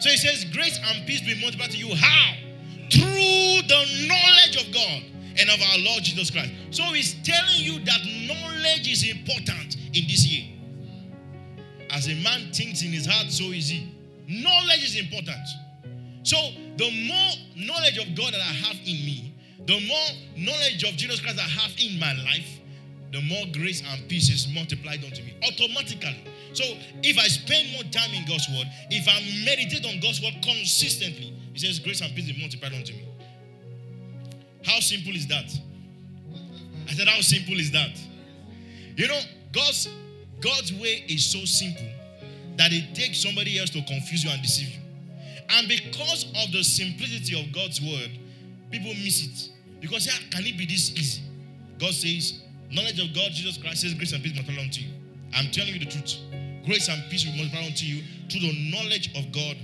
So 0.00 0.10
he 0.10 0.16
says, 0.16 0.44
Grace 0.46 0.78
and 0.82 1.06
peace 1.06 1.20
be 1.20 1.40
multiplied 1.40 1.70
to 1.70 1.76
you. 1.76 1.94
How? 1.94 2.34
Through 2.90 3.66
the 3.68 4.06
knowledge 4.08 4.56
of 4.66 4.72
God 4.72 5.02
and 5.38 5.50
of 5.50 5.60
our 5.60 5.78
Lord 5.78 6.02
Jesus 6.02 6.30
Christ. 6.30 6.52
So 6.70 6.82
he's 6.84 7.14
telling 7.22 7.56
you 7.56 7.78
that 7.84 8.00
knowledge 8.26 8.90
is 8.90 9.08
important 9.08 9.76
in 9.94 10.06
this 10.06 10.26
year. 10.26 10.46
As 11.90 12.06
a 12.06 12.14
man 12.22 12.52
thinks 12.52 12.82
in 12.82 12.92
his 12.92 13.06
heart, 13.06 13.30
so 13.30 13.44
is 13.44 13.68
he. 13.68 13.94
Knowledge 14.28 14.84
is 14.84 14.96
important. 14.96 15.46
So 16.22 16.36
the 16.76 16.90
more 17.08 17.66
knowledge 17.66 17.98
of 17.98 18.14
God 18.14 18.34
that 18.34 18.40
I 18.40 18.52
have 18.66 18.76
in 18.76 19.04
me, 19.06 19.34
the 19.66 19.80
more 19.86 20.08
knowledge 20.36 20.84
of 20.84 20.96
Jesus 20.96 21.20
Christ 21.20 21.38
I 21.38 21.42
have 21.42 21.72
in 21.78 21.98
my 21.98 22.12
life, 22.24 22.60
the 23.12 23.20
more 23.22 23.44
grace 23.52 23.82
and 23.90 24.08
peace 24.08 24.28
is 24.28 24.52
multiplied 24.54 25.02
unto 25.04 25.22
me 25.22 25.34
automatically. 25.42 26.24
So 26.52 26.64
if 27.02 27.18
I 27.18 27.28
spend 27.28 27.72
more 27.72 27.84
time 27.84 28.12
in 28.14 28.26
God's 28.26 28.48
word, 28.48 28.66
if 28.90 29.08
I 29.08 29.20
meditate 29.44 29.86
on 29.86 30.00
God's 30.00 30.22
word 30.22 30.34
consistently, 30.42 31.32
He 31.52 31.58
says 31.58 31.78
grace 31.78 32.00
and 32.00 32.14
peace 32.14 32.28
is 32.28 32.38
multiplied 32.38 32.72
unto 32.72 32.92
me. 32.92 33.08
How 34.64 34.80
simple 34.80 35.14
is 35.14 35.26
that? 35.28 35.46
I 36.88 36.92
said, 36.92 37.08
How 37.08 37.20
simple 37.20 37.58
is 37.58 37.70
that? 37.72 37.90
You 38.96 39.08
know, 39.08 39.20
God's 39.52 39.88
God's 40.40 40.72
way 40.72 41.04
is 41.08 41.24
so 41.24 41.44
simple 41.44 41.86
that 42.56 42.72
it 42.72 42.94
takes 42.94 43.22
somebody 43.22 43.58
else 43.58 43.70
to 43.70 43.82
confuse 43.82 44.24
you 44.24 44.30
and 44.30 44.42
deceive 44.42 44.68
you. 44.68 44.80
And 45.50 45.68
because 45.68 46.24
of 46.24 46.52
the 46.52 46.62
simplicity 46.62 47.40
of 47.40 47.52
God's 47.52 47.80
word, 47.80 48.10
people 48.70 48.92
miss 48.94 49.24
it. 49.24 49.50
Because 49.80 50.06
yeah, 50.06 50.12
can 50.30 50.44
it 50.44 50.58
be 50.58 50.66
this 50.66 50.90
easy? 50.92 51.22
God 51.78 51.94
says, 51.94 52.40
Knowledge 52.70 53.00
of 53.00 53.14
God, 53.14 53.32
Jesus 53.32 53.56
Christ 53.56 53.82
says, 53.82 53.94
Grace 53.94 54.12
and 54.12 54.22
peace 54.22 54.34
multiply 54.34 54.62
unto 54.62 54.82
you. 54.82 54.90
I'm 55.34 55.50
telling 55.50 55.72
you 55.72 55.78
the 55.80 55.86
truth. 55.86 56.18
Grace 56.64 56.88
and 56.88 57.02
peace 57.10 57.24
will 57.24 57.34
multiply 57.34 57.64
unto 57.64 57.86
you 57.86 58.02
through 58.30 58.40
the 58.40 58.70
knowledge 58.72 59.10
of 59.16 59.32
God 59.32 59.56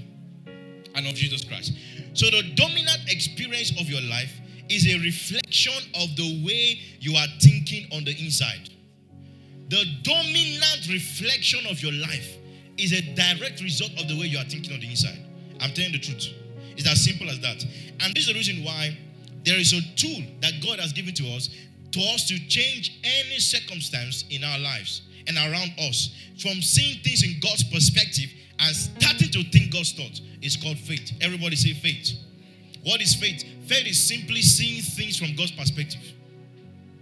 and 0.94 1.06
of 1.06 1.14
Jesus 1.14 1.44
Christ. 1.44 1.72
So 2.14 2.26
the 2.26 2.42
dominant 2.54 3.00
experience 3.08 3.72
of 3.80 3.88
your 3.88 4.00
life 4.02 4.32
is 4.68 4.86
a 4.86 4.98
reflection 5.00 5.74
of 6.00 6.16
the 6.16 6.42
way 6.44 6.80
you 7.00 7.14
are 7.16 7.26
thinking 7.40 7.86
on 7.92 8.04
the 8.04 8.12
inside. 8.12 8.70
The 9.68 9.84
dominant 10.02 10.88
reflection 10.88 11.66
of 11.70 11.82
your 11.82 11.92
life 11.92 12.36
is 12.78 12.92
a 12.92 13.02
direct 13.14 13.60
result 13.60 13.90
of 14.00 14.08
the 14.08 14.18
way 14.18 14.26
you 14.26 14.38
are 14.38 14.44
thinking 14.44 14.72
on 14.72 14.80
the 14.80 14.88
inside. 14.88 15.18
I'm 15.60 15.72
telling 15.72 15.92
you 15.92 15.98
the 15.98 16.04
truth. 16.04 16.28
It's 16.76 16.88
as 16.88 17.04
simple 17.04 17.28
as 17.28 17.40
that. 17.40 17.62
And 18.00 18.14
this 18.14 18.26
is 18.26 18.28
the 18.28 18.34
reason 18.34 18.64
why 18.64 18.96
there 19.44 19.58
is 19.58 19.72
a 19.72 19.80
tool 19.96 20.24
that 20.40 20.54
God 20.64 20.80
has 20.80 20.92
given 20.92 21.14
to 21.14 21.24
us 21.34 21.50
to 21.94 22.00
us 22.12 22.26
to 22.28 22.38
change 22.48 22.98
any 23.04 23.38
circumstance 23.38 24.24
in 24.30 24.42
our 24.42 24.58
lives 24.58 25.02
and 25.26 25.36
around 25.36 25.72
us 25.78 26.14
from 26.38 26.60
seeing 26.60 26.98
things 27.02 27.22
in 27.22 27.40
God's 27.40 27.62
perspective 27.64 28.30
and 28.58 28.74
starting 28.74 29.30
to 29.30 29.42
think 29.50 29.72
God's 29.72 29.92
thoughts. 29.92 30.20
It's 30.42 30.56
called 30.56 30.78
faith. 30.78 31.12
Everybody 31.20 31.56
say 31.56 31.72
faith. 31.72 32.18
What 32.82 33.00
is 33.00 33.14
faith? 33.14 33.44
Faith 33.66 33.86
is 33.86 34.02
simply 34.02 34.42
seeing 34.42 34.82
things 34.82 35.16
from 35.16 35.34
God's 35.36 35.52
perspective. 35.52 36.02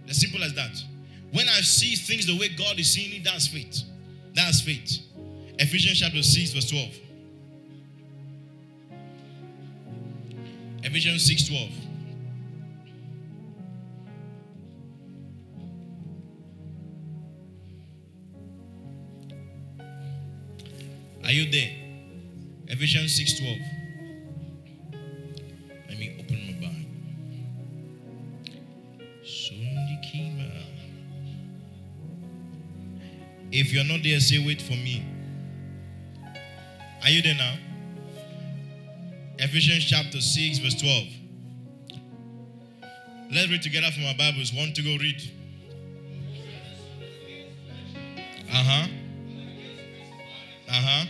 As 0.07 0.21
simple 0.21 0.43
as 0.43 0.53
that. 0.53 0.71
When 1.31 1.47
I 1.49 1.61
see 1.61 1.95
things 1.95 2.27
the 2.27 2.37
way 2.37 2.49
God 2.49 2.79
is 2.79 2.93
seeing 2.93 3.19
it, 3.19 3.23
that's 3.23 3.47
faith. 3.47 3.81
That's 4.35 4.61
faith. 4.61 4.99
Ephesians 5.57 5.99
chapter 5.99 6.21
6, 6.21 6.53
verse 6.53 6.69
12. 6.69 6.89
Ephesians 10.83 11.25
6 11.25 11.47
12. 11.47 11.92
You 21.33 21.51
there? 21.51 21.71
Ephesians 22.67 23.15
6 23.15 23.39
12. 23.39 23.57
Let 25.89 25.99
me 25.99 26.15
open 26.19 26.45
my 26.47 26.67
Bible. 26.67 26.83
If 33.51 33.71
you're 33.71 33.83
not 33.83 34.01
there, 34.03 34.19
say, 34.19 34.43
wait 34.43 34.61
for 34.61 34.71
me. 34.73 35.05
Are 37.03 37.09
you 37.09 37.21
there 37.21 37.35
now? 37.35 37.55
Ephesians 39.37 39.85
chapter 39.85 40.19
6, 40.19 40.57
verse 40.57 40.73
12. 40.81 41.07
Let's 43.31 43.49
read 43.49 43.61
together 43.61 43.91
from 43.91 44.05
our 44.05 44.15
Bibles. 44.15 44.51
Want 44.53 44.75
to 44.75 44.81
go 44.81 44.97
read? 44.97 45.21
Uh 48.51 48.63
huh. 48.63 48.87
Uh 50.67 50.71
huh. 50.71 51.05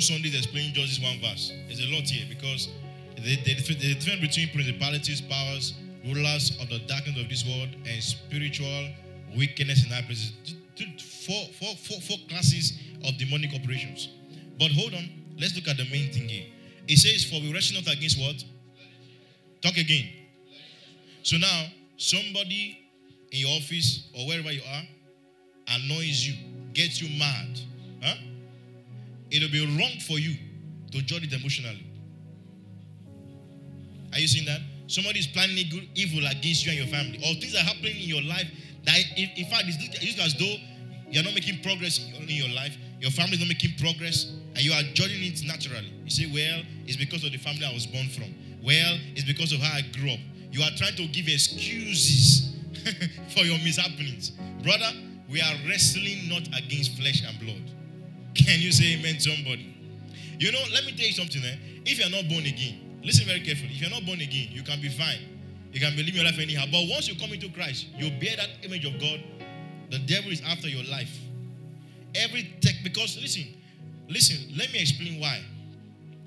Two 0.00 0.14
Sundays 0.14 0.34
explaining 0.34 0.72
just 0.72 0.88
this 0.88 1.00
one 1.02 1.20
verse. 1.20 1.52
There's 1.66 1.80
a 1.80 1.92
lot 1.92 2.08
here 2.08 2.24
because 2.28 2.68
the, 3.16 3.36
the, 3.44 3.54
the 3.54 3.94
difference 3.94 4.20
between 4.20 4.48
principalities, 4.48 5.20
powers, 5.20 5.74
rulers 6.06 6.56
of 6.60 6.70
the 6.70 6.78
darkness 6.86 7.20
of 7.20 7.28
this 7.28 7.44
world, 7.44 7.68
and 7.86 8.02
spiritual 8.02 8.88
wickedness 9.36 9.84
in 9.84 9.90
high 9.90 10.02
places. 10.02 10.32
Four, 11.26 11.44
four, 11.60 11.74
four, 11.76 12.00
four 12.00 12.16
classes 12.28 12.80
of 13.04 13.18
demonic 13.18 13.52
operations. 13.52 14.08
But 14.58 14.70
hold 14.70 14.94
on, 14.94 15.04
let's 15.38 15.54
look 15.54 15.68
at 15.68 15.76
the 15.76 15.84
main 15.90 16.10
thing 16.10 16.28
here. 16.28 16.46
It 16.88 16.96
says, 16.96 17.24
For 17.24 17.38
we 17.40 17.52
wrestle 17.52 17.82
not 17.82 17.92
against 17.92 18.18
what? 18.18 18.42
Talk 19.60 19.76
again. 19.76 20.08
So 21.22 21.36
now, 21.36 21.66
somebody 21.98 22.80
in 23.30 23.40
your 23.40 23.50
office 23.50 24.08
or 24.16 24.26
wherever 24.26 24.50
you 24.50 24.62
are 24.62 24.82
annoys 25.68 26.26
you, 26.26 26.34
gets 26.72 27.02
you 27.02 27.18
mad. 27.18 27.60
Huh? 29.30 29.36
It'll 29.36 29.50
be 29.50 29.64
wrong 29.78 29.98
for 30.06 30.18
you 30.18 30.36
to 30.92 31.02
judge 31.02 31.24
it 31.24 31.32
emotionally. 31.32 31.86
Are 34.12 34.18
you 34.18 34.26
seeing 34.26 34.46
that? 34.46 34.60
Somebody 34.86 35.20
is 35.20 35.26
planning 35.28 35.56
evil 35.94 36.26
against 36.26 36.66
you 36.66 36.72
and 36.72 36.80
your 36.80 36.88
family, 36.88 37.18
or 37.18 37.34
things 37.38 37.54
are 37.54 37.62
happening 37.62 37.94
in 37.94 38.08
your 38.08 38.22
life 38.22 38.50
that, 38.84 38.98
in, 39.16 39.46
fact, 39.46 39.64
it's, 39.66 39.78
it's 40.02 40.18
as 40.18 40.34
though 40.34 40.56
you're 41.10 41.22
not 41.22 41.34
making 41.34 41.62
progress 41.62 41.98
in 42.18 42.28
your 42.28 42.48
life, 42.48 42.76
your 42.98 43.10
family 43.10 43.34
is 43.34 43.40
not 43.40 43.48
making 43.48 43.78
progress, 43.78 44.32
and 44.54 44.62
you 44.62 44.72
are 44.72 44.82
judging 44.94 45.22
it 45.22 45.40
naturally. 45.46 45.92
You 46.04 46.10
say, 46.10 46.26
Well, 46.26 46.62
it's 46.86 46.96
because 46.96 47.24
of 47.24 47.32
the 47.32 47.38
family 47.38 47.64
I 47.64 47.72
was 47.72 47.86
born 47.86 48.08
from. 48.08 48.34
Well, 48.62 48.98
it's 49.14 49.24
because 49.24 49.52
of 49.52 49.60
how 49.60 49.78
I 49.78 49.82
grew 49.94 50.10
up. 50.10 50.20
You 50.50 50.62
are 50.62 50.70
trying 50.76 50.96
to 50.96 51.06
give 51.06 51.28
excuses 51.28 52.56
for 53.34 53.40
your 53.46 53.58
mishappenings. 53.58 54.32
Brother, 54.62 54.90
we 55.30 55.40
are 55.40 55.54
wrestling 55.68 56.28
not 56.28 56.48
against 56.58 56.98
flesh 56.98 57.22
and 57.24 57.38
blood. 57.38 57.79
Can 58.34 58.60
you 58.60 58.72
say 58.72 58.98
amen, 58.98 59.18
somebody? 59.20 59.74
You 60.38 60.52
know, 60.52 60.60
let 60.72 60.84
me 60.84 60.92
tell 60.92 61.06
you 61.06 61.12
something. 61.12 61.42
Eh? 61.42 61.56
If 61.84 61.98
you're 61.98 62.10
not 62.10 62.28
born 62.28 62.46
again, 62.46 63.00
listen 63.04 63.26
very 63.26 63.40
carefully. 63.40 63.70
If 63.72 63.80
you're 63.80 63.90
not 63.90 64.06
born 64.06 64.20
again, 64.20 64.48
you 64.50 64.62
can 64.62 64.80
be 64.80 64.88
fine. 64.88 65.20
You 65.72 65.80
can 65.80 65.94
believe 65.94 66.14
your 66.14 66.24
life 66.24 66.38
anyhow. 66.38 66.64
But 66.70 66.88
once 66.88 67.08
you 67.08 67.14
come 67.18 67.32
into 67.32 67.48
Christ, 67.50 67.86
you 67.96 68.10
bear 68.20 68.36
that 68.36 68.48
image 68.64 68.84
of 68.84 68.98
God. 69.00 69.20
The 69.90 69.98
devil 69.98 70.30
is 70.30 70.40
after 70.46 70.68
your 70.68 70.84
life. 70.84 71.16
Every 72.14 72.54
tech, 72.60 72.76
because 72.82 73.18
listen, 73.20 73.44
listen, 74.08 74.56
let 74.56 74.72
me 74.72 74.80
explain 74.80 75.20
why. 75.20 75.40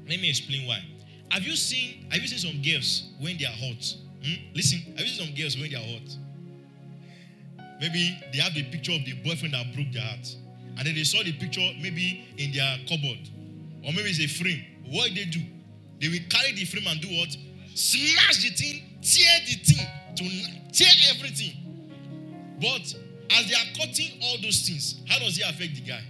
Let 0.08 0.20
me 0.20 0.30
explain 0.30 0.68
why. 0.68 0.84
Have 1.30 1.44
you 1.44 1.56
seen 1.56 2.06
have 2.12 2.22
you 2.22 2.28
seen 2.28 2.40
some 2.40 2.62
girls 2.62 3.10
when 3.20 3.38
they 3.38 3.46
are 3.46 3.58
hot? 3.58 3.96
Hmm? 4.24 4.54
Listen, 4.54 4.80
have 4.98 5.02
you 5.02 5.08
seen 5.08 5.28
some 5.28 5.36
girls 5.36 5.58
when 5.58 5.72
they 5.72 5.76
are 5.76 6.00
hot? 6.00 6.18
Maybe 7.82 8.18
they 8.32 8.40
have 8.40 8.54
the 8.54 8.64
picture 8.64 8.94
of 8.94 9.04
the 9.04 9.14
boyfriend 9.24 9.54
that 9.54 9.74
broke 9.74 9.92
their 9.92 10.04
heart. 10.04 10.36
And 10.78 10.88
then 10.88 10.96
they 10.96 11.04
saw 11.04 11.24
the 11.24 11.34
picture 11.34 11.62
maybe 11.82 12.26
in 12.38 12.52
their 12.52 12.78
cupboard. 12.88 13.30
Or 13.86 13.94
maybe 13.94 14.10
it's 14.10 14.20
a 14.20 14.28
frame. 14.28 14.64
What 14.90 15.12
they 15.14 15.26
do? 15.26 15.42
They 16.00 16.08
will 16.10 16.26
carry 16.30 16.54
the 16.54 16.66
frame 16.66 16.88
and 16.88 17.00
do 17.00 17.08
what? 17.10 17.36
Smash 17.76 18.44
the 18.44 18.50
thing 18.50 18.94
tear 19.04 19.40
the 19.46 19.56
thing, 19.56 19.88
to 20.16 20.24
tear 20.72 20.92
everything. 21.14 21.54
But 22.60 22.96
as 23.30 23.48
they 23.48 23.56
are 23.56 23.86
cutting 23.86 24.20
all 24.24 24.38
those 24.42 24.68
things, 24.68 25.02
how 25.08 25.20
does 25.20 25.38
it 25.38 25.44
affect 25.44 25.76
the 25.76 25.82
guy? 25.82 26.02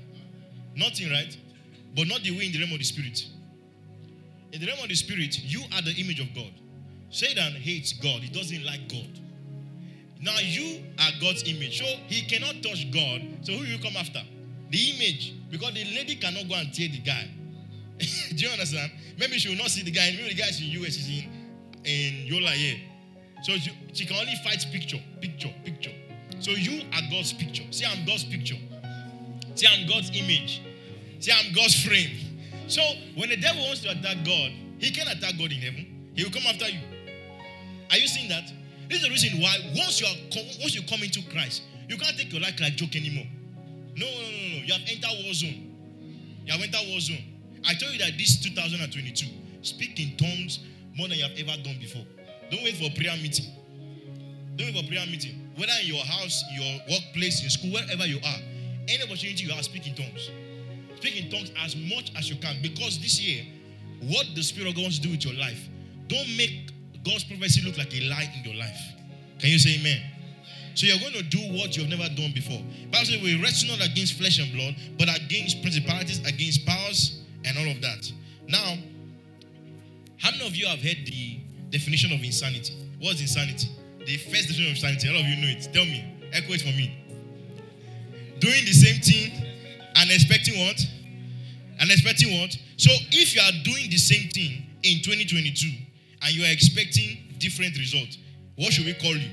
Nothing, 0.75 1.11
right? 1.11 1.35
But 1.95 2.07
not 2.07 2.21
the 2.21 2.31
way 2.31 2.45
in 2.45 2.51
the 2.51 2.59
realm 2.59 2.71
of 2.71 2.79
the 2.79 2.85
spirit. 2.85 3.25
In 4.51 4.61
the 4.61 4.67
realm 4.67 4.79
of 4.81 4.89
the 4.89 4.95
spirit, 4.95 5.39
you 5.43 5.61
are 5.73 5.81
the 5.81 5.93
image 5.99 6.19
of 6.19 6.33
God. 6.35 6.51
Satan 7.09 7.53
hates 7.53 7.93
God, 7.93 8.21
he 8.21 8.29
doesn't 8.29 8.63
like 8.63 8.87
God. 8.89 9.19
Now 10.21 10.37
you 10.39 10.83
are 10.99 11.11
God's 11.19 11.43
image. 11.43 11.79
So 11.79 11.85
he 12.07 12.21
cannot 12.21 12.63
touch 12.63 12.89
God. 12.91 13.21
So 13.41 13.53
who 13.53 13.65
you 13.65 13.77
come 13.79 13.97
after? 13.97 14.21
The 14.73 14.89
image. 14.95 15.35
Because 15.51 15.75
the 15.75 15.85
lady 15.85 16.15
cannot 16.15 16.49
go 16.49 16.55
and 16.55 16.73
tear 16.73 16.87
the 16.87 16.97
guy. 16.97 17.29
Do 18.35 18.35
you 18.35 18.49
understand? 18.49 18.91
Maybe 19.19 19.37
she 19.37 19.49
will 19.49 19.57
not 19.57 19.69
see 19.69 19.83
the 19.83 19.91
guy. 19.91 20.09
Maybe 20.17 20.29
the 20.29 20.41
guy 20.41 20.47
is 20.47 20.59
in 20.59 20.65
US, 20.81 20.97
is 20.97 21.09
in 21.09 21.29
in 21.85 22.25
Yola 22.25 22.49
here. 22.49 22.77
So 23.43 23.53
she, 23.53 23.71
she 23.93 24.05
can 24.07 24.15
only 24.15 24.33
fight 24.43 24.65
picture, 24.71 24.97
picture, 25.21 25.53
picture. 25.63 25.91
So 26.39 26.51
you 26.51 26.81
are 26.91 27.01
God's 27.11 27.33
picture. 27.33 27.63
See, 27.69 27.85
I'm 27.85 28.03
God's 28.03 28.23
picture. 28.23 28.55
See, 29.53 29.67
I'm 29.67 29.87
God's 29.87 30.09
image. 30.09 30.63
See, 31.19 31.31
I'm 31.31 31.53
God's 31.53 31.85
frame. 31.85 32.17
So 32.67 32.81
when 33.13 33.29
the 33.29 33.37
devil 33.37 33.61
wants 33.61 33.81
to 33.81 33.91
attack 33.91 34.25
God, 34.25 34.51
he 34.79 34.89
can 34.89 35.07
attack 35.07 35.37
God 35.37 35.51
in 35.51 35.59
heaven. 35.61 36.09
He 36.15 36.23
will 36.23 36.31
come 36.31 36.47
after 36.47 36.67
you. 36.67 36.79
Are 37.91 37.97
you 37.97 38.07
seeing 38.07 38.29
that? 38.29 38.51
This 38.89 38.99
is 38.99 39.03
the 39.03 39.11
reason 39.11 39.39
why 39.39 39.55
once 39.75 40.01
you 40.01 40.07
are 40.07 40.15
once 40.61 40.73
you 40.73 40.81
come 40.89 41.03
into 41.03 41.21
Christ, 41.29 41.61
you 41.87 41.95
can't 41.97 42.17
take 42.17 42.31
your 42.31 42.41
life 42.41 42.59
like 42.59 42.73
joke 42.73 42.95
anymore. 42.95 43.27
No, 43.95 44.05
no, 44.05 44.11
no, 44.11 44.27
no. 44.27 44.57
You 44.65 44.73
have 44.73 44.81
entered 44.87 45.23
war 45.23 45.33
zone. 45.33 45.75
You 46.45 46.53
have 46.53 46.61
entered 46.61 46.89
war 46.89 46.99
zone. 46.99 47.23
I 47.65 47.73
tell 47.75 47.91
you 47.91 47.99
that 47.99 48.17
this 48.17 48.41
2022, 48.41 49.27
speak 49.61 49.99
in 49.99 50.17
tongues, 50.17 50.59
more 50.95 51.07
than 51.07 51.17
you 51.17 51.23
have 51.23 51.37
ever 51.37 51.61
done 51.63 51.77
before. 51.79 52.05
Don't 52.51 52.63
wait 52.63 52.75
for 52.75 52.89
prayer 52.99 53.15
meeting. 53.17 53.45
Don't 54.55 54.73
wait 54.73 54.83
for 54.83 54.87
prayer 54.87 55.05
meeting. 55.07 55.49
Whether 55.55 55.73
in 55.81 55.87
your 55.87 56.03
house, 56.03 56.43
in 56.49 56.61
your 56.61 56.79
workplace, 56.89 57.43
in 57.43 57.49
school, 57.49 57.71
wherever 57.71 58.05
you 58.05 58.17
are, 58.17 58.39
any 58.87 59.03
opportunity 59.03 59.45
you 59.45 59.51
have, 59.51 59.63
speak 59.63 59.87
in 59.87 59.95
tongues. 59.95 60.29
Speak 60.97 61.23
in 61.23 61.29
tongues 61.29 61.51
as 61.63 61.75
much 61.75 62.11
as 62.17 62.29
you 62.29 62.35
can 62.37 62.61
because 62.61 62.99
this 62.99 63.19
year, 63.21 63.45
what 64.01 64.25
the 64.35 64.43
Spirit 64.43 64.69
of 64.69 64.75
God 64.75 64.83
wants 64.83 64.97
to 64.97 65.03
do 65.03 65.11
with 65.11 65.25
your 65.25 65.35
life, 65.35 65.69
don't 66.07 66.29
make 66.37 66.71
God's 67.03 67.23
prophecy 67.23 67.61
look 67.61 67.77
like 67.77 67.93
a 67.93 68.01
lie 68.09 68.31
in 68.37 68.43
your 68.43 68.59
life. 68.59 68.79
Can 69.39 69.49
you 69.49 69.59
say 69.59 69.79
amen? 69.79 70.01
So 70.75 70.87
you're 70.87 70.99
going 70.99 71.13
to 71.13 71.23
do 71.23 71.39
what 71.53 71.77
you've 71.77 71.89
never 71.89 72.07
done 72.15 72.31
before. 72.33 72.59
Bible 72.91 73.05
says 73.05 73.21
we 73.21 73.41
wrestle 73.41 73.77
not 73.77 73.85
against 73.85 74.13
flesh 74.13 74.39
and 74.39 74.51
blood, 74.53 74.75
but 74.97 75.07
against 75.15 75.61
principalities, 75.61 76.19
against 76.27 76.65
powers, 76.65 77.21
and 77.45 77.57
all 77.57 77.69
of 77.69 77.81
that. 77.81 78.11
Now, 78.47 78.77
how 80.17 80.31
many 80.31 80.47
of 80.47 80.55
you 80.55 80.65
have 80.67 80.79
heard 80.79 81.05
the 81.05 81.39
definition 81.69 82.11
of 82.11 82.23
insanity? 82.23 82.73
What's 82.99 83.21
insanity? 83.21 83.69
The 83.99 84.17
first 84.17 84.47
definition 84.47 84.65
of 84.65 84.71
insanity. 84.71 85.09
All 85.09 85.19
of 85.19 85.25
you 85.25 85.35
know 85.35 85.47
it. 85.47 85.69
Tell 85.73 85.85
me. 85.85 86.05
Echo 86.31 86.53
it 86.53 86.61
for 86.61 86.73
me. 86.75 86.97
Doing 88.39 88.65
the 88.65 88.73
same 88.73 89.01
thing 89.01 89.45
and 89.95 90.11
expecting 90.11 90.59
what? 90.65 90.79
And 91.79 91.91
expecting 91.91 92.39
what? 92.39 92.57
So 92.77 92.91
if 93.11 93.35
you 93.35 93.41
are 93.41 93.63
doing 93.63 93.89
the 93.89 93.97
same 93.97 94.29
thing 94.29 94.65
in 94.83 95.01
2022 95.03 95.67
and 96.21 96.33
you 96.33 96.43
are 96.43 96.51
expecting 96.51 97.35
different 97.37 97.77
results, 97.77 98.17
what 98.55 98.73
should 98.73 98.85
we 98.85 98.93
call 98.93 99.15
you? 99.15 99.29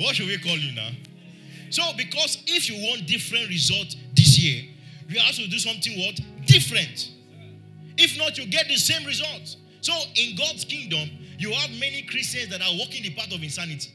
What 0.00 0.16
should 0.16 0.28
we 0.28 0.38
call 0.38 0.56
you 0.56 0.72
now? 0.74 0.88
So, 1.68 1.82
because 1.94 2.42
if 2.46 2.70
you 2.70 2.88
want 2.88 3.06
different 3.06 3.48
results 3.48 3.96
this 4.16 4.38
year, 4.38 4.64
you 5.08 5.20
have 5.20 5.34
to 5.34 5.46
do 5.46 5.58
something 5.58 5.92
what? 5.98 6.18
Different. 6.46 7.10
If 7.98 8.16
not, 8.16 8.38
you 8.38 8.46
get 8.46 8.66
the 8.66 8.76
same 8.76 9.06
results. 9.06 9.58
So, 9.82 9.92
in 10.16 10.36
God's 10.36 10.64
kingdom, 10.64 11.10
you 11.38 11.52
have 11.52 11.70
many 11.78 12.02
Christians 12.02 12.48
that 12.48 12.62
are 12.62 12.72
walking 12.78 13.02
the 13.02 13.14
path 13.14 13.32
of 13.32 13.42
insanity. 13.42 13.92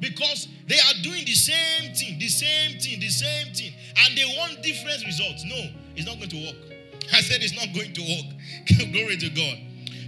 Because 0.00 0.48
they 0.66 0.78
are 0.78 1.02
doing 1.02 1.24
the 1.24 1.34
same 1.34 1.94
thing, 1.94 2.18
the 2.18 2.28
same 2.28 2.78
thing, 2.80 2.98
the 2.98 3.08
same 3.08 3.54
thing, 3.54 3.72
and 4.04 4.18
they 4.18 4.24
want 4.36 4.62
different 4.62 5.04
results. 5.06 5.44
No, 5.44 5.70
it's 5.94 6.06
not 6.06 6.16
going 6.16 6.30
to 6.30 6.46
work. 6.46 6.56
I 7.12 7.20
said 7.20 7.42
it's 7.42 7.54
not 7.54 7.72
going 7.72 7.92
to 7.92 8.02
work. 8.02 8.90
Glory 8.92 9.16
to 9.16 9.28
God. 9.30 9.58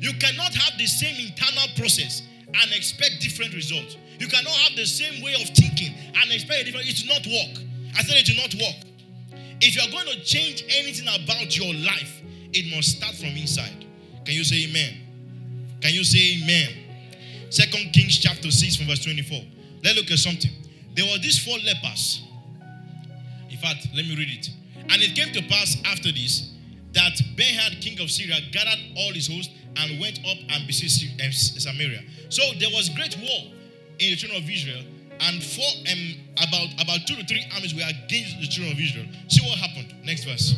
You 0.01 0.13
cannot 0.15 0.53
have 0.55 0.79
the 0.79 0.87
same 0.87 1.29
internal 1.29 1.69
process 1.77 2.23
and 2.55 2.73
expect 2.73 3.21
different 3.21 3.55
results. 3.55 3.97
You 4.19 4.29
cannot 4.29 4.53
have 4.53 4.77
the 4.77 4.87
same 4.87 5.23
way 5.23 5.35
of 5.35 5.49
thinking 5.51 5.95
and 6.15 6.31
expect 6.31 6.63
a 6.63 6.65
different. 6.65 6.87
It 6.89 7.03
will 7.03 7.15
not 7.15 7.27
work. 7.27 7.65
I 7.97 8.03
said 8.03 8.17
it 8.17 8.29
will 8.29 8.43
not 8.43 8.55
work. 8.55 8.93
If 9.61 9.77
you 9.77 9.83
are 9.83 9.91
going 9.91 10.07
to 10.07 10.23
change 10.25 10.65
anything 10.69 11.07
about 11.09 11.57
your 11.57 11.73
life, 11.75 12.21
it 12.53 12.75
must 12.75 12.97
start 12.99 13.15
from 13.15 13.29
inside. 13.29 13.87
Can 14.25 14.35
you 14.35 14.45
say 14.45 14.69
amen? 14.69 14.95
Can 15.81 15.93
you 15.95 16.05
say 16.05 16.39
amen? 16.43 17.49
Second 17.51 17.93
Kings 17.93 18.19
chapter 18.19 18.51
6 18.51 18.77
from 18.77 18.87
verse 18.87 19.05
24. 19.05 19.39
Let's 19.85 19.97
look 19.97 20.11
at 20.11 20.19
something. 20.19 20.51
There 20.95 21.05
were 21.05 21.19
these 21.19 21.39
four 21.39 21.57
lepers. 21.59 22.23
In 23.51 23.57
fact, 23.59 23.89
let 23.95 24.07
me 24.07 24.17
read 24.17 24.31
it. 24.31 24.51
And 24.91 25.03
it 25.03 25.15
came 25.15 25.33
to 25.33 25.43
pass 25.49 25.77
after 25.85 26.13
this 26.13 26.51
that 26.93 27.13
Benhad, 27.37 27.81
king 27.81 28.01
of 28.01 28.11
Syria, 28.11 28.37
gathered 28.51 28.79
all 28.97 29.13
his 29.13 29.27
host 29.27 29.51
and 29.77 30.01
went 30.01 30.19
up 30.21 30.39
and 30.51 30.67
besieged 30.67 31.21
um, 31.23 31.33
Samaria. 31.33 32.01
So 32.29 32.43
there 32.59 32.71
was 32.71 32.89
great 32.91 33.17
war 33.19 33.53
in 33.99 34.11
the 34.11 34.17
children 34.17 34.43
of 34.43 34.49
Israel, 34.49 34.83
and 35.21 35.43
four 35.43 35.69
um, 35.91 36.15
about 36.37 36.69
about 36.83 37.07
two 37.07 37.17
to 37.17 37.25
three 37.25 37.45
armies 37.55 37.75
were 37.75 37.87
against 37.87 38.41
the 38.41 38.49
children 38.49 38.73
of 38.73 38.81
Israel. 38.81 39.07
See 39.29 39.47
what 39.47 39.59
happened. 39.59 39.95
Next 40.05 40.25
verse. 40.25 40.55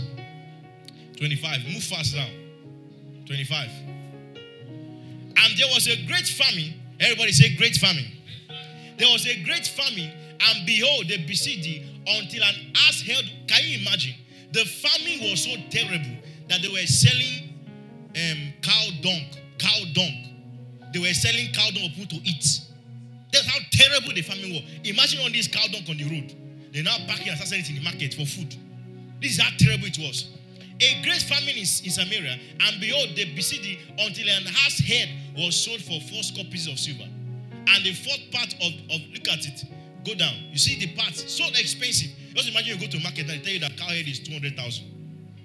25. 1.17 1.65
Move 1.73 1.83
fast 1.83 2.15
down. 2.15 2.31
25. 3.27 3.69
And 5.37 5.59
there 5.59 5.67
was 5.73 5.87
a 5.87 6.07
great 6.07 6.27
famine. 6.27 6.75
Everybody 7.01 7.33
say 7.33 7.55
great 7.57 7.77
famine. 7.77 8.07
There 8.99 9.09
was 9.11 9.27
a 9.27 9.43
great 9.43 9.67
famine, 9.67 10.11
and 10.41 10.67
behold, 10.67 11.09
they 11.09 11.19
besieged 11.19 11.83
until 12.07 12.43
an 12.43 12.73
ass 12.87 13.03
held. 13.03 13.25
Can 13.49 13.61
you 13.65 13.79
imagine? 13.81 14.15
The 14.53 14.65
famine 14.65 15.31
was 15.31 15.45
so 15.45 15.57
terrible 15.71 16.17
that 16.49 16.63
they 16.63 16.69
were 16.69 16.87
selling 16.87 17.44
um, 18.17 18.53
cow 18.63 18.85
dung. 19.03 19.23
Cow 19.59 19.85
dung. 19.93 20.15
They 20.93 21.01
were 21.01 21.15
selling 21.15 21.53
cow 21.53 21.71
dung 21.71 21.91
for 21.91 22.01
people 22.01 22.19
to 22.19 22.29
eat. 22.29 22.61
That's 23.33 23.47
how 23.47 23.59
terrible 23.73 24.15
the 24.15 24.23
famine 24.23 24.51
was. 24.51 24.63
Imagine 24.85 25.21
all 25.23 25.31
this 25.31 25.49
cow 25.49 25.67
dung 25.71 25.83
on 25.89 25.97
the 25.97 26.05
road. 26.05 26.35
They 26.73 26.83
now 26.83 26.97
packing 27.07 27.29
and 27.29 27.37
start 27.37 27.49
selling 27.49 27.65
it 27.65 27.71
in 27.71 27.77
the 27.77 27.83
market 27.83 28.15
for 28.15 28.27
food. 28.27 28.55
This 29.21 29.39
is 29.39 29.41
how 29.43 29.51
terrible 29.59 29.87
it 29.87 29.99
was. 29.99 30.31
A 30.81 31.03
great 31.03 31.23
famine 31.23 31.55
is 31.57 31.83
in 31.85 31.91
Samaria, 31.91 32.37
and 32.61 32.81
behold, 32.81 33.11
they 33.15 33.25
besieged 33.35 33.63
thee 33.63 33.79
until 33.99 34.29
an 34.29 34.47
ass 34.67 34.79
head 34.79 35.09
was 35.37 35.55
sold 35.55 35.81
for 35.81 36.01
four 36.01 36.23
pieces 36.51 36.67
of 36.67 36.79
silver. 36.79 37.07
And 37.07 37.85
the 37.85 37.95
fourth 37.95 38.31
part 38.33 38.55
of, 38.55 38.73
of 38.91 39.01
look 39.15 39.29
at 39.31 39.47
it, 39.47 39.65
go 40.05 40.15
down. 40.15 40.35
You 40.51 40.59
see 40.59 40.79
the 40.79 40.95
parts 40.95 41.33
so 41.33 41.47
expensive. 41.55 42.11
Just 42.35 42.51
imagine 42.51 42.79
you 42.79 42.87
go 42.87 42.91
to 42.91 43.01
market 43.03 43.21
and 43.21 43.31
they 43.31 43.39
tell 43.39 43.53
you 43.55 43.61
that 43.61 43.77
cow 43.77 43.87
head 43.87 44.07
is 44.07 44.19
200,000. 44.19 44.85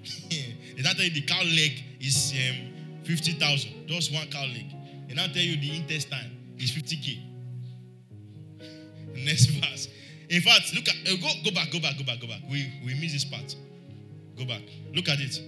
they 0.80 0.88
now 0.88 0.94
tell 0.94 1.04
you 1.04 1.10
the 1.10 1.20
cow 1.20 1.42
leg 1.42 1.84
is 2.00 2.32
um, 2.48 3.04
50,000. 3.04 3.86
Just 3.86 4.14
one 4.14 4.26
cow 4.28 4.40
leg. 4.46 4.64
They 5.08 5.14
now 5.14 5.26
tell 5.26 5.42
you 5.42 5.60
the 5.60 5.76
intestine 5.76 6.54
is 6.56 6.70
50k. 6.70 7.20
Next 9.26 9.46
verse. 9.60 9.88
In 10.30 10.40
fact, 10.40 10.74
look 10.74 10.88
at 10.88 10.94
uh, 11.06 11.16
go 11.20 11.28
go 11.44 11.50
back, 11.54 11.70
go 11.70 11.80
back, 11.80 11.98
go 11.98 12.04
back, 12.04 12.18
go 12.18 12.26
back. 12.26 12.40
We 12.50 12.72
we 12.86 12.94
miss 12.94 13.12
this 13.12 13.26
part. 13.26 13.54
Go 14.38 14.46
back. 14.46 14.62
Look 14.94 15.10
at 15.10 15.20
it. 15.20 15.38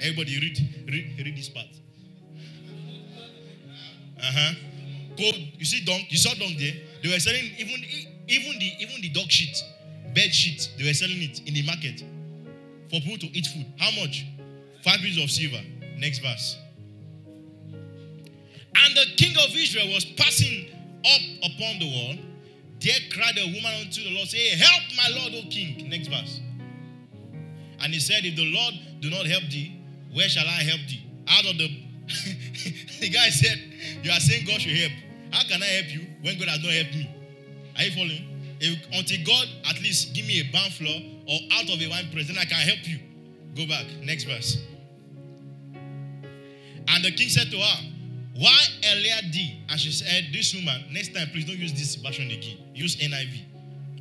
Everybody 0.00 0.40
read 0.40 0.58
read, 0.88 1.24
read 1.24 1.36
this 1.36 1.50
part. 1.50 1.68
Uh-huh. 4.18 4.54
Go, 5.16 5.30
you 5.56 5.64
see 5.64 5.84
dog, 5.84 6.00
you 6.08 6.18
saw 6.18 6.34
dog 6.34 6.50
there. 6.58 6.72
They 7.00 7.10
were 7.10 7.20
selling 7.20 7.44
even 7.58 7.76
even 8.26 8.58
the 8.58 8.72
even 8.80 9.00
the 9.02 9.10
dog 9.10 9.30
shit, 9.30 9.56
bed 10.12 10.34
shit, 10.34 10.70
they 10.78 10.84
were 10.84 10.94
selling 10.94 11.22
it 11.22 11.46
in 11.46 11.54
the 11.54 11.62
market 11.62 12.02
for 12.90 12.98
people 13.00 13.18
to 13.18 13.38
eat 13.38 13.46
food. 13.46 13.66
How 13.78 13.90
much? 14.02 14.24
Five 14.84 15.00
pieces 15.00 15.24
of 15.24 15.30
silver. 15.30 15.62
Next 15.96 16.18
verse. 16.18 16.58
And 17.72 18.94
the 18.94 19.06
king 19.16 19.34
of 19.38 19.54
Israel 19.56 19.88
was 19.94 20.04
passing 20.04 20.68
up 21.04 21.50
upon 21.50 21.78
the 21.78 21.88
wall. 21.88 22.16
There 22.80 22.92
cried 23.10 23.38
a 23.38 23.46
woman 23.46 23.72
unto 23.80 24.04
the 24.04 24.10
Lord, 24.10 24.28
say, 24.28 24.50
Help 24.58 24.82
my 24.94 25.08
Lord, 25.16 25.32
O 25.36 25.48
king. 25.48 25.88
Next 25.88 26.08
verse. 26.08 26.40
And 27.80 27.94
he 27.94 28.00
said, 28.00 28.24
If 28.24 28.36
the 28.36 28.52
Lord 28.52 28.74
do 29.00 29.08
not 29.08 29.24
help 29.24 29.44
thee, 29.44 29.80
where 30.12 30.28
shall 30.28 30.46
I 30.46 30.62
help 30.62 30.80
thee? 30.86 31.02
Out 31.28 31.46
of 31.46 31.56
the 31.56 31.68
the 33.00 33.08
guy 33.08 33.30
said, 33.30 33.58
You 34.02 34.10
are 34.10 34.20
saying 34.20 34.44
God 34.44 34.60
should 34.60 34.76
help. 34.76 34.92
How 35.32 35.48
can 35.48 35.62
I 35.62 35.66
help 35.66 35.94
you 35.94 36.06
when 36.20 36.38
God 36.38 36.48
has 36.48 36.62
not 36.62 36.72
helped 36.72 36.94
me? 36.94 37.10
Are 37.78 37.82
you 37.84 37.90
following? 37.92 38.56
If, 38.60 38.84
until 38.92 39.24
God 39.24 39.48
at 39.66 39.80
least 39.80 40.14
give 40.14 40.26
me 40.26 40.40
a 40.40 40.52
barn 40.52 40.70
floor 40.70 41.00
or 41.26 41.38
out 41.56 41.72
of 41.72 41.80
a 41.80 41.88
wine 41.88 42.10
press, 42.12 42.28
then 42.28 42.36
I 42.36 42.44
can 42.44 42.60
help 42.60 42.86
you. 42.86 42.98
Go 43.56 43.66
back. 43.66 43.86
Next 44.02 44.24
verse. 44.24 44.58
And 46.88 47.04
the 47.04 47.12
king 47.12 47.28
said 47.28 47.50
to 47.50 47.56
her, 47.56 47.90
Why 48.36 48.58
earlier 48.92 49.20
thee? 49.32 49.60
And 49.68 49.80
she 49.80 49.90
said, 49.92 50.26
This 50.32 50.54
woman, 50.54 50.84
next 50.92 51.14
time, 51.14 51.28
please 51.32 51.46
don't 51.46 51.58
use 51.58 51.72
this 51.72 51.94
version 51.96 52.30
again. 52.30 52.58
Use 52.74 52.96
NIV 52.96 53.40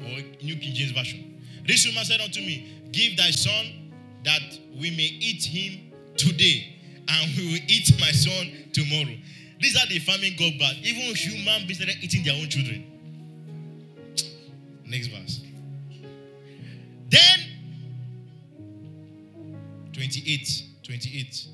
or 0.01 0.43
New 0.43 0.55
King 0.57 0.73
James 0.73 0.91
Version. 0.91 1.41
This 1.65 1.85
woman 1.85 2.03
said 2.03 2.19
unto 2.19 2.39
me, 2.39 2.81
Give 2.91 3.15
thy 3.17 3.31
son 3.31 3.91
that 4.23 4.41
we 4.73 4.91
may 4.91 5.09
eat 5.19 5.43
him 5.43 5.91
today, 6.17 6.75
and 7.07 7.37
we 7.37 7.47
will 7.47 7.63
eat 7.67 7.91
my 7.99 8.11
son 8.11 8.51
tomorrow. 8.73 9.15
These 9.59 9.81
are 9.81 9.87
the 9.87 9.99
famine 9.99 10.33
God 10.37 10.53
bad. 10.59 10.75
Even 10.83 11.15
human 11.15 11.65
beings 11.65 11.77
started 11.77 11.97
eating 12.01 12.23
their 12.23 12.35
own 12.35 12.49
children. 12.49 12.85
Next 14.85 15.07
verse. 15.07 15.41
Then 17.09 17.39
28. 19.93 20.63
28. 20.83 21.47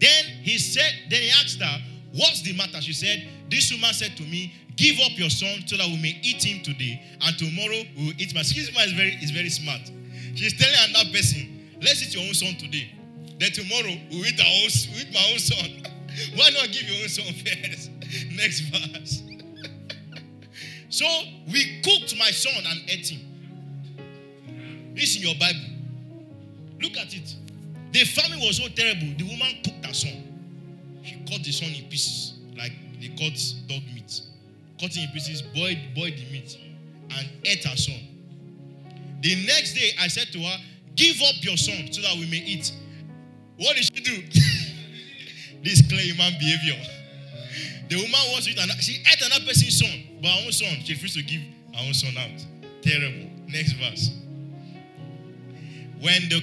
Then 0.00 0.24
he 0.42 0.58
said, 0.58 0.90
then 1.10 1.20
he 1.22 1.30
asked 1.30 1.60
her, 1.60 1.82
What's 2.12 2.42
the 2.42 2.54
matter? 2.54 2.80
She 2.80 2.92
said, 2.92 3.26
This 3.48 3.70
woman 3.70 3.92
said 3.92 4.16
to 4.16 4.22
me, 4.24 4.52
Give 4.76 4.98
up 5.04 5.16
your 5.18 5.30
son 5.30 5.62
so 5.66 5.76
that 5.76 5.86
we 5.86 5.96
may 6.00 6.18
eat 6.22 6.42
him 6.42 6.62
today, 6.62 7.02
and 7.20 7.38
tomorrow 7.38 7.82
we 7.96 8.06
will 8.06 8.14
eat 8.18 8.34
my 8.34 8.42
son. 8.42 8.56
This 8.56 8.72
woman 8.72 8.88
is 8.88 8.92
very, 8.94 9.10
is 9.22 9.30
very 9.30 9.50
smart. 9.50 9.82
She's 10.34 10.58
telling 10.58 10.90
another 10.90 11.10
person, 11.10 11.70
Let's 11.80 12.02
eat 12.02 12.14
your 12.14 12.26
own 12.26 12.34
son 12.34 12.54
today. 12.56 12.90
Then 13.38 13.52
tomorrow 13.52 13.94
we'll 14.10 14.26
eat, 14.26 14.40
our 14.40 14.46
own, 14.46 14.68
we'll 14.92 15.00
eat 15.00 15.14
my 15.14 15.28
own 15.32 15.38
son. 15.38 15.70
Why 16.36 16.50
not 16.50 16.72
give 16.72 16.82
your 16.82 17.02
own 17.02 17.08
son 17.08 17.32
first? 17.32 17.90
Next 18.36 18.60
verse. 18.68 19.22
so 20.90 21.06
we 21.50 21.80
cooked 21.82 22.18
my 22.18 22.30
son 22.30 22.52
and 22.66 22.80
ate 22.88 23.08
him. 23.08 23.20
It's 24.94 25.16
in 25.16 25.22
your 25.22 25.34
Bible. 25.36 25.60
Look 26.82 26.96
at 26.98 27.14
it. 27.14 27.34
The 27.92 28.04
famine 28.04 28.40
was 28.40 28.56
so 28.58 28.68
terrible. 28.68 29.14
The 29.18 29.24
woman 29.24 29.56
cooked 29.64 29.86
her 29.86 29.94
son. 29.94 30.30
She 31.02 31.16
cut 31.28 31.42
the 31.42 31.52
son 31.52 31.68
in 31.68 31.88
pieces, 31.88 32.34
like 32.56 32.72
they 33.00 33.08
cut 33.08 33.36
dog 33.66 33.82
meat. 33.94 34.20
Cut 34.80 34.96
in 34.96 35.08
pieces, 35.12 35.42
boiled, 35.42 35.78
boiled 35.94 36.14
the 36.14 36.30
meat, 36.30 36.56
and 37.10 37.28
ate 37.44 37.64
her 37.64 37.76
son. 37.76 37.98
The 39.22 39.44
next 39.46 39.74
day, 39.74 39.90
I 40.00 40.08
said 40.08 40.28
to 40.32 40.38
her, 40.38 40.56
Give 40.94 41.16
up 41.22 41.34
your 41.40 41.56
son 41.56 41.90
so 41.90 42.02
that 42.02 42.14
we 42.14 42.26
may 42.30 42.38
eat. 42.38 42.72
What 43.56 43.76
did 43.76 43.84
she 43.84 44.02
do? 44.02 44.22
this 45.62 45.80
human 45.80 46.32
behavior. 46.38 46.80
The 47.88 47.96
woman 47.96 48.20
was 48.34 48.46
with 48.46 48.56
another, 48.56 48.80
she 48.80 49.00
ate 49.00 49.20
another 49.24 49.44
person's 49.44 49.78
son, 49.78 49.90
but 50.22 50.28
her 50.28 50.46
own 50.46 50.52
son, 50.52 50.68
she 50.84 50.92
refused 50.92 51.16
to 51.16 51.22
give 51.22 51.40
her 51.74 51.84
own 51.86 51.92
son 51.92 52.16
out. 52.16 52.46
Terrible. 52.82 53.30
Next 53.48 53.72
verse. 53.72 54.10
When 56.00 56.28
the 56.28 56.40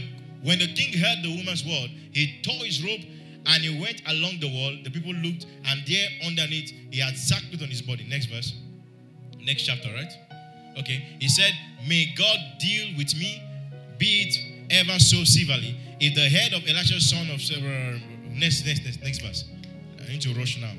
when 0.48 0.60
the 0.60 0.68
king 0.68 0.98
heard 0.98 1.18
the 1.24 1.36
woman's 1.36 1.66
word, 1.66 1.92
he 2.14 2.40
tore 2.42 2.64
his 2.64 2.82
robe 2.82 3.02
and 3.48 3.62
he 3.62 3.82
went 3.82 4.02
along 4.08 4.40
the 4.40 4.48
wall. 4.48 4.78
The 4.82 4.90
people 4.90 5.12
looked, 5.12 5.46
and 5.66 5.84
there 5.86 6.08
underneath 6.26 6.72
he 6.90 7.02
had 7.02 7.18
sackcloth 7.18 7.64
on 7.64 7.68
his 7.68 7.82
body. 7.82 8.08
Next 8.10 8.28
verse. 8.28 8.56
Next 9.42 9.64
chapter, 9.64 9.90
right? 9.94 10.12
Okay. 10.80 11.04
He 11.20 11.28
said, 11.28 11.52
May 11.86 12.14
God 12.18 12.38
deal 12.62 12.96
with 12.98 13.14
me, 13.20 13.44
be 13.98 14.24
it 14.24 14.72
ever 14.72 14.98
so 15.00 15.26
severely. 15.26 15.78
If 16.00 16.16
the 16.16 16.30
head 16.30 16.54
of 16.54 16.66
Elisha's 16.66 17.10
son 17.10 17.28
of 17.30 17.42
uh, 17.52 18.00
next, 18.32 18.66
next, 18.66 18.86
next, 18.86 19.04
next 19.04 19.22
verse. 19.22 19.44
I 20.00 20.12
need 20.12 20.22
to 20.22 20.34
rush 20.34 20.62
now. 20.62 20.72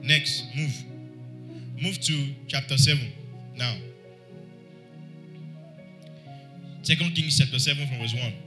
Next, 0.00 0.44
move. 0.56 0.74
Move 1.82 2.00
to 2.02 2.34
chapter 2.46 2.78
7 2.78 3.00
now. 3.56 3.78
Second 6.82 7.16
Kings 7.16 7.36
chapter 7.36 7.58
7 7.58 7.84
from 7.88 7.98
verse 7.98 8.14
1. 8.14 8.45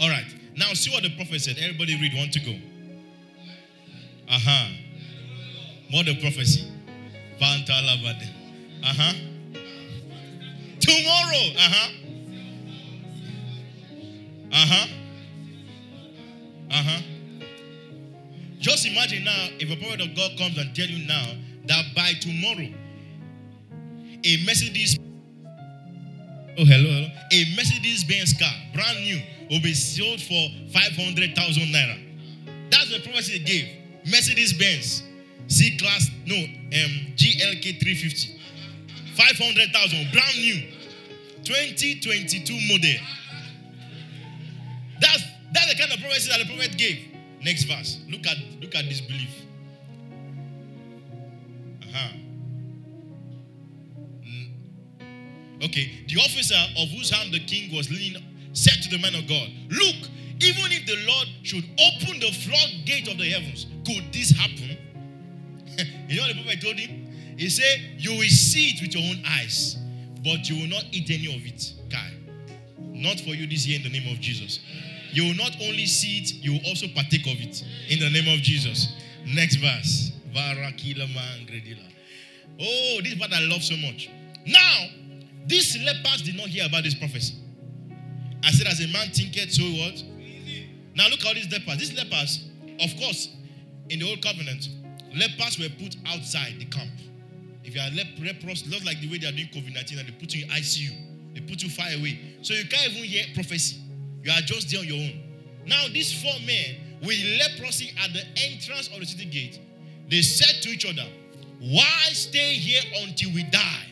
All 0.00 0.08
right. 0.08 0.26
Now 0.56 0.72
see 0.74 0.90
what 0.90 1.02
the 1.02 1.14
prophet 1.16 1.40
said. 1.40 1.56
Everybody 1.58 2.00
read 2.00 2.12
Want 2.14 2.32
to 2.32 2.40
go. 2.40 2.52
Uh 4.28 4.38
huh. 4.38 4.68
More 5.90 6.04
the 6.04 6.20
prophecy. 6.20 6.70
Pantalavade. 7.40 8.28
Uh 8.82 8.94
huh. 8.96 9.12
Tomorrow. 10.80 11.46
Uh 11.56 11.70
huh. 11.72 11.92
Uh 14.52 14.66
huh. 14.66 14.86
Uh 16.70 16.82
huh. 16.82 17.02
Just 18.58 18.86
imagine 18.86 19.24
now 19.24 19.48
if 19.60 19.70
a 19.70 19.76
prophet 19.76 20.00
of 20.00 20.16
God 20.16 20.32
comes 20.38 20.58
and 20.58 20.74
tell 20.74 20.86
you 20.86 21.06
now 21.06 21.24
that 21.66 21.84
by 21.94 22.12
tomorrow, 22.20 22.68
a 24.24 24.44
Mercedes, 24.44 24.98
oh 26.58 26.64
hello, 26.64 26.88
hello, 26.88 27.08
a 27.32 27.56
Mercedes 27.56 28.04
Benz 28.04 28.32
car, 28.32 28.52
brand 28.74 28.98
new, 28.98 29.20
will 29.50 29.60
be 29.60 29.74
sold 29.74 30.20
for 30.20 30.48
five 30.72 30.92
hundred 30.96 31.34
thousand 31.34 31.64
naira. 31.72 31.98
That's 32.70 32.90
the 32.90 33.00
prophecy 33.00 33.38
they 33.38 33.44
gave. 33.44 33.68
Mercedes 34.06 34.52
Benz, 34.52 35.02
C 35.48 35.76
class, 35.78 36.10
no, 36.26 36.36
um, 36.36 36.92
GLK 37.16 37.80
350, 37.80 38.38
500,000, 39.14 40.12
brand 40.12 40.36
new, 40.38 40.62
2022 41.44 42.52
model. 42.68 43.00
That's 45.00 45.22
that's 45.52 45.72
the 45.72 45.78
kind 45.78 45.92
of 45.92 46.00
prophecy 46.00 46.30
that 46.30 46.46
the 46.46 46.54
prophet 46.54 46.76
gave. 46.76 46.98
Next 47.42 47.64
verse. 47.64 48.00
Look 48.08 48.26
at 48.26 48.36
look 48.60 48.74
at 48.74 48.84
this 48.86 49.00
belief. 49.00 49.30
Uh-huh. 51.82 52.16
Okay, 55.62 56.04
the 56.08 56.16
officer 56.20 56.58
of 56.78 56.88
whose 56.90 57.10
hand 57.10 57.32
the 57.32 57.40
king 57.40 57.74
was 57.74 57.90
leaning 57.90 58.22
said 58.52 58.82
to 58.82 58.90
the 58.90 58.98
man 58.98 59.14
of 59.14 59.26
God, 59.26 59.48
Look, 59.70 59.96
even 60.40 60.68
if 60.72 60.84
the 60.86 60.96
Lord 61.06 61.28
should 61.42 61.64
open 61.80 62.20
the 62.20 62.32
floodgate 62.32 63.08
of 63.08 63.16
the 63.16 63.24
heavens, 63.24 63.66
could 63.86 64.12
this 64.12 64.30
happen? 64.30 64.76
you 66.08 66.16
know 66.16 66.26
what 66.26 66.36
the 66.36 66.42
prophet 66.42 66.60
told 66.60 66.76
him? 66.76 67.06
He 67.38 67.48
said, 67.48 67.80
You 67.98 68.12
will 68.18 68.28
see 68.28 68.70
it 68.70 68.82
with 68.82 68.94
your 68.94 69.04
own 69.04 69.22
eyes, 69.26 69.76
but 70.24 70.48
you 70.48 70.60
will 70.60 70.68
not 70.68 70.84
eat 70.92 71.10
any 71.10 71.34
of 71.34 71.44
it. 71.46 71.72
Guy, 71.90 72.12
not 72.78 73.20
for 73.20 73.30
you 73.30 73.46
this 73.46 73.66
year 73.66 73.78
in 73.78 73.84
the 73.84 73.90
name 73.90 74.12
of 74.12 74.20
Jesus. 74.20 74.60
You 75.12 75.24
will 75.24 75.36
not 75.36 75.56
only 75.62 75.86
see 75.86 76.18
it, 76.18 76.34
you 76.34 76.52
will 76.52 76.66
also 76.66 76.86
partake 76.88 77.26
of 77.26 77.40
it 77.40 77.64
in 77.88 78.00
the 78.00 78.10
name 78.10 78.28
of 78.32 78.42
Jesus. 78.42 78.92
Next 79.24 79.56
verse. 79.56 80.12
Oh, 82.58 83.00
this 83.02 83.12
is 83.12 83.18
what 83.20 83.32
I 83.32 83.40
love 83.46 83.62
so 83.62 83.76
much. 83.76 84.10
Now, 84.46 84.86
these 85.46 85.78
lepers 85.82 86.22
did 86.22 86.36
not 86.36 86.48
hear 86.48 86.66
about 86.66 86.84
this 86.84 86.94
prophecy. 86.94 87.34
I 88.44 88.50
said, 88.50 88.66
as 88.66 88.80
a 88.80 88.88
man 88.88 89.08
thinketh, 89.10 89.52
so 89.52 89.62
what? 89.64 90.02
Now 90.94 91.08
look 91.08 91.20
at 91.20 91.26
all 91.26 91.34
these 91.34 91.50
lepers. 91.50 91.78
These 91.78 91.94
lepers, 91.94 92.48
of 92.80 92.96
course, 92.98 93.28
in 93.90 94.00
the 94.00 94.08
old 94.08 94.22
covenant, 94.22 94.68
lepers 95.14 95.58
were 95.58 95.68
put 95.78 95.96
outside 96.06 96.54
the 96.58 96.64
camp. 96.66 96.90
If 97.64 97.74
you 97.74 97.80
are 97.80 97.90
lep- 97.90 98.18
leprous, 98.20 98.66
not 98.70 98.84
like 98.84 99.00
the 99.00 99.10
way 99.10 99.18
they 99.18 99.26
are 99.26 99.32
doing 99.32 99.48
COVID 99.48 99.74
19 99.74 99.98
and 99.98 100.08
they 100.08 100.12
put 100.12 100.34
you 100.34 100.44
in 100.44 100.50
ICU, 100.50 101.34
they 101.34 101.40
put 101.40 101.62
you 101.62 101.68
far 101.68 101.86
away. 101.88 102.18
So 102.42 102.54
you 102.54 102.66
can't 102.68 102.92
even 102.92 103.04
hear 103.04 103.24
prophecy. 103.34 103.80
You 104.22 104.30
are 104.32 104.40
just 104.40 104.70
there 104.70 104.80
on 104.80 104.86
your 104.86 104.96
own. 104.96 105.20
Now, 105.66 105.86
these 105.92 106.12
four 106.22 106.34
men 106.46 106.76
with 107.02 107.18
leprosy 107.38 107.92
at 108.02 108.12
the 108.12 108.22
entrance 108.50 108.88
of 108.88 109.00
the 109.00 109.06
city 109.06 109.26
gate, 109.26 109.60
they 110.08 110.22
said 110.22 110.62
to 110.62 110.68
each 110.70 110.86
other, 110.86 111.06
Why 111.60 112.08
stay 112.12 112.54
here 112.54 112.82
until 113.02 113.32
we 113.34 113.42
die? 113.44 113.85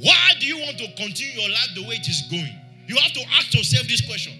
Why 0.00 0.32
do 0.40 0.46
you 0.46 0.58
want 0.58 0.78
to 0.78 0.86
continue 0.96 1.40
your 1.40 1.48
life 1.48 1.70
the 1.74 1.86
way 1.86 1.96
it 1.96 2.08
is 2.08 2.22
going? 2.30 2.52
You 2.86 2.96
have 2.96 3.12
to 3.12 3.22
ask 3.38 3.54
yourself 3.54 3.88
this 3.88 4.00
question 4.06 4.32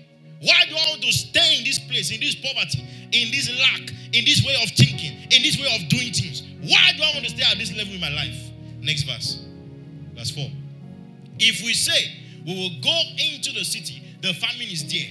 why 0.42 0.64
do 0.68 0.76
I 0.76 0.90
want 0.90 1.02
to 1.02 1.12
stay 1.12 1.58
in 1.58 1.64
this 1.64 1.78
place, 1.78 2.10
in 2.12 2.20
this 2.20 2.34
poverty, 2.34 2.84
in 3.12 3.30
this 3.30 3.48
lack, 3.58 3.88
in 4.12 4.24
this 4.24 4.44
way 4.44 4.54
of 4.62 4.68
thinking, 4.70 5.12
in 5.32 5.42
this 5.42 5.58
way 5.58 5.66
of 5.74 5.88
doing 5.88 6.12
things? 6.12 6.42
Why 6.60 6.92
do 6.96 7.02
I 7.02 7.12
want 7.14 7.24
to 7.24 7.30
stay 7.30 7.42
at 7.50 7.56
this 7.56 7.74
level 7.74 7.94
in 7.94 8.00
my 8.00 8.10
life? 8.10 8.36
Next 8.80 9.04
verse. 9.04 9.44
Verse 10.14 10.30
4. 10.30 10.44
If 11.38 11.64
we 11.64 11.72
say 11.72 12.12
we 12.46 12.54
will 12.54 12.80
go 12.82 13.00
into 13.32 13.52
the 13.52 13.64
city, 13.64 14.02
the 14.20 14.34
famine 14.34 14.68
is 14.68 14.84
there, 14.92 15.08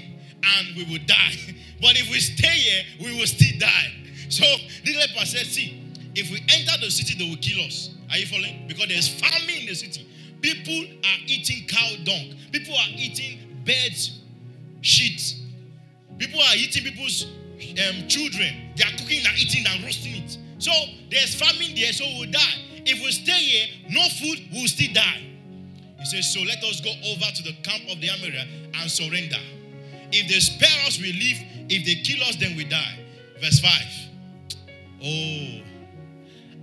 and 0.57 0.75
we 0.77 0.83
will 0.85 1.03
die. 1.05 1.33
But 1.81 1.99
if 1.99 2.09
we 2.09 2.19
stay 2.19 2.47
here, 2.47 2.83
we 3.01 3.19
will 3.19 3.27
still 3.27 3.59
die. 3.59 3.91
So 4.29 4.45
the 4.85 4.95
leper 4.95 5.25
said, 5.25 5.45
See, 5.45 5.91
if 6.15 6.31
we 6.31 6.39
enter 6.55 6.79
the 6.79 6.89
city, 6.89 7.15
they 7.17 7.29
will 7.29 7.41
kill 7.41 7.65
us. 7.65 7.89
Are 8.09 8.17
you 8.17 8.25
following? 8.27 8.65
Because 8.67 8.87
there's 8.87 9.09
famine 9.09 9.59
in 9.59 9.65
the 9.65 9.75
city. 9.75 10.07
People 10.45 10.85
are 11.03 11.19
eating 11.25 11.65
cow 11.67 11.89
dung, 12.03 12.35
people 12.51 12.75
are 12.75 12.91
eating 12.95 13.39
birds 13.65 14.21
shit. 14.81 15.35
People 16.19 16.39
are 16.39 16.55
eating 16.55 16.83
people's 16.83 17.25
um, 17.25 18.07
children. 18.07 18.53
They 18.75 18.83
are 18.83 18.91
cooking 18.91 19.25
and 19.25 19.37
eating 19.39 19.65
and 19.67 19.83
roasting 19.83 20.23
it. 20.23 20.37
So 20.59 20.71
there's 21.09 21.33
famine 21.33 21.73
there, 21.75 21.91
so 21.91 22.05
we'll 22.19 22.29
die. 22.29 22.61
If 22.85 23.03
we 23.03 23.11
stay 23.11 23.31
here, 23.31 23.67
no 23.89 24.07
food, 24.21 24.47
we'll 24.53 24.67
still 24.67 24.93
die. 24.93 25.23
He 25.97 26.05
says, 26.05 26.31
So 26.31 26.41
let 26.41 26.63
us 26.63 26.79
go 26.79 26.91
over 26.91 27.25
to 27.25 27.43
the 27.43 27.53
camp 27.63 27.89
of 27.89 27.99
the 27.99 28.09
Amora 28.09 28.45
and 28.79 28.91
surrender. 28.91 29.41
If 30.11 30.29
they 30.29 30.39
spare 30.39 30.85
us, 30.85 30.99
we 30.99 31.11
live. 31.11 31.71
If 31.71 31.85
they 31.85 31.95
kill 32.03 32.23
us, 32.29 32.35
then 32.35 32.55
we 32.55 32.65
die. 32.65 32.99
Verse 33.41 33.59
5. 33.59 33.71
Oh. 35.03 35.74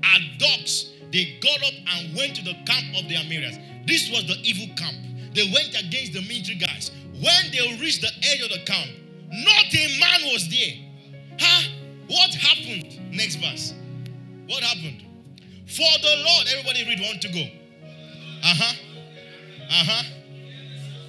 At 0.05 0.38
dogs, 0.38 0.91
they 1.12 1.38
got 1.41 1.62
up 1.62 1.75
and 1.97 2.17
went 2.17 2.37
to 2.37 2.43
the 2.43 2.55
camp 2.67 2.97
of 2.99 3.09
the 3.09 3.17
Amorites. 3.17 3.59
This 3.87 4.11
was 4.11 4.27
the 4.27 4.37
evil 4.43 4.75
camp. 4.77 4.97
They 5.35 5.45
went 5.45 5.69
against 5.79 6.12
the 6.12 6.23
military 6.23 6.59
guys. 6.59 6.91
When 7.15 7.51
they 7.53 7.79
reached 7.81 8.01
the 8.01 8.11
edge 8.25 8.41
of 8.43 8.51
the 8.51 8.65
camp, 8.65 8.91
not 9.31 9.75
a 9.75 9.99
man 10.01 10.33
was 10.33 10.49
there. 10.51 10.75
Huh? 11.41 11.69
What 12.09 12.35
happened? 12.35 13.01
Next 13.12 13.37
verse. 13.37 13.75
What 14.47 14.62
happened? 14.62 15.05
For 15.67 15.87
the 16.03 16.23
Lord, 16.25 16.47
everybody 16.53 16.85
read 16.85 17.01
one 17.01 17.19
to 17.21 17.29
go. 17.29 17.41
Uh 17.41 18.55
huh. 18.55 18.75
Uh 19.71 19.85
huh. 19.87 20.03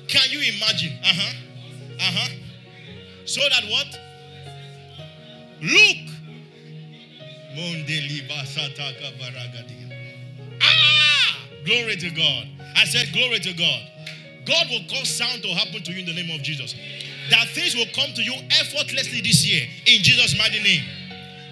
Can 0.08 0.30
you 0.30 0.40
imagine? 0.56 0.94
Uh 1.02 1.08
huh. 1.08 1.34
Uh 1.96 2.12
huh. 2.14 2.30
So 3.26 3.42
that 3.50 3.64
what? 3.70 4.00
Look. 5.62 6.13
Ah! 10.62 11.38
Glory 11.66 11.96
to 11.98 12.10
God. 12.10 12.48
I 12.76 12.86
said, 12.86 13.14
Glory 13.14 13.40
to 13.40 13.54
God. 13.54 13.82
God 14.46 14.68
will 14.70 14.84
cause 14.90 15.08
sound 15.10 15.42
to 15.44 15.50
happen 15.50 15.82
to 15.84 15.92
you 15.94 16.00
in 16.00 16.06
the 16.06 16.14
name 16.14 16.34
of 16.36 16.44
Jesus. 16.44 16.76
That 17.30 17.48
things 17.50 17.76
will 17.76 17.88
come 17.96 18.12
to 18.14 18.22
you 18.22 18.34
effortlessly 18.60 19.22
this 19.22 19.46
year 19.48 19.64
in 19.86 20.04
Jesus' 20.04 20.38
mighty 20.38 20.62
name. 20.62 20.84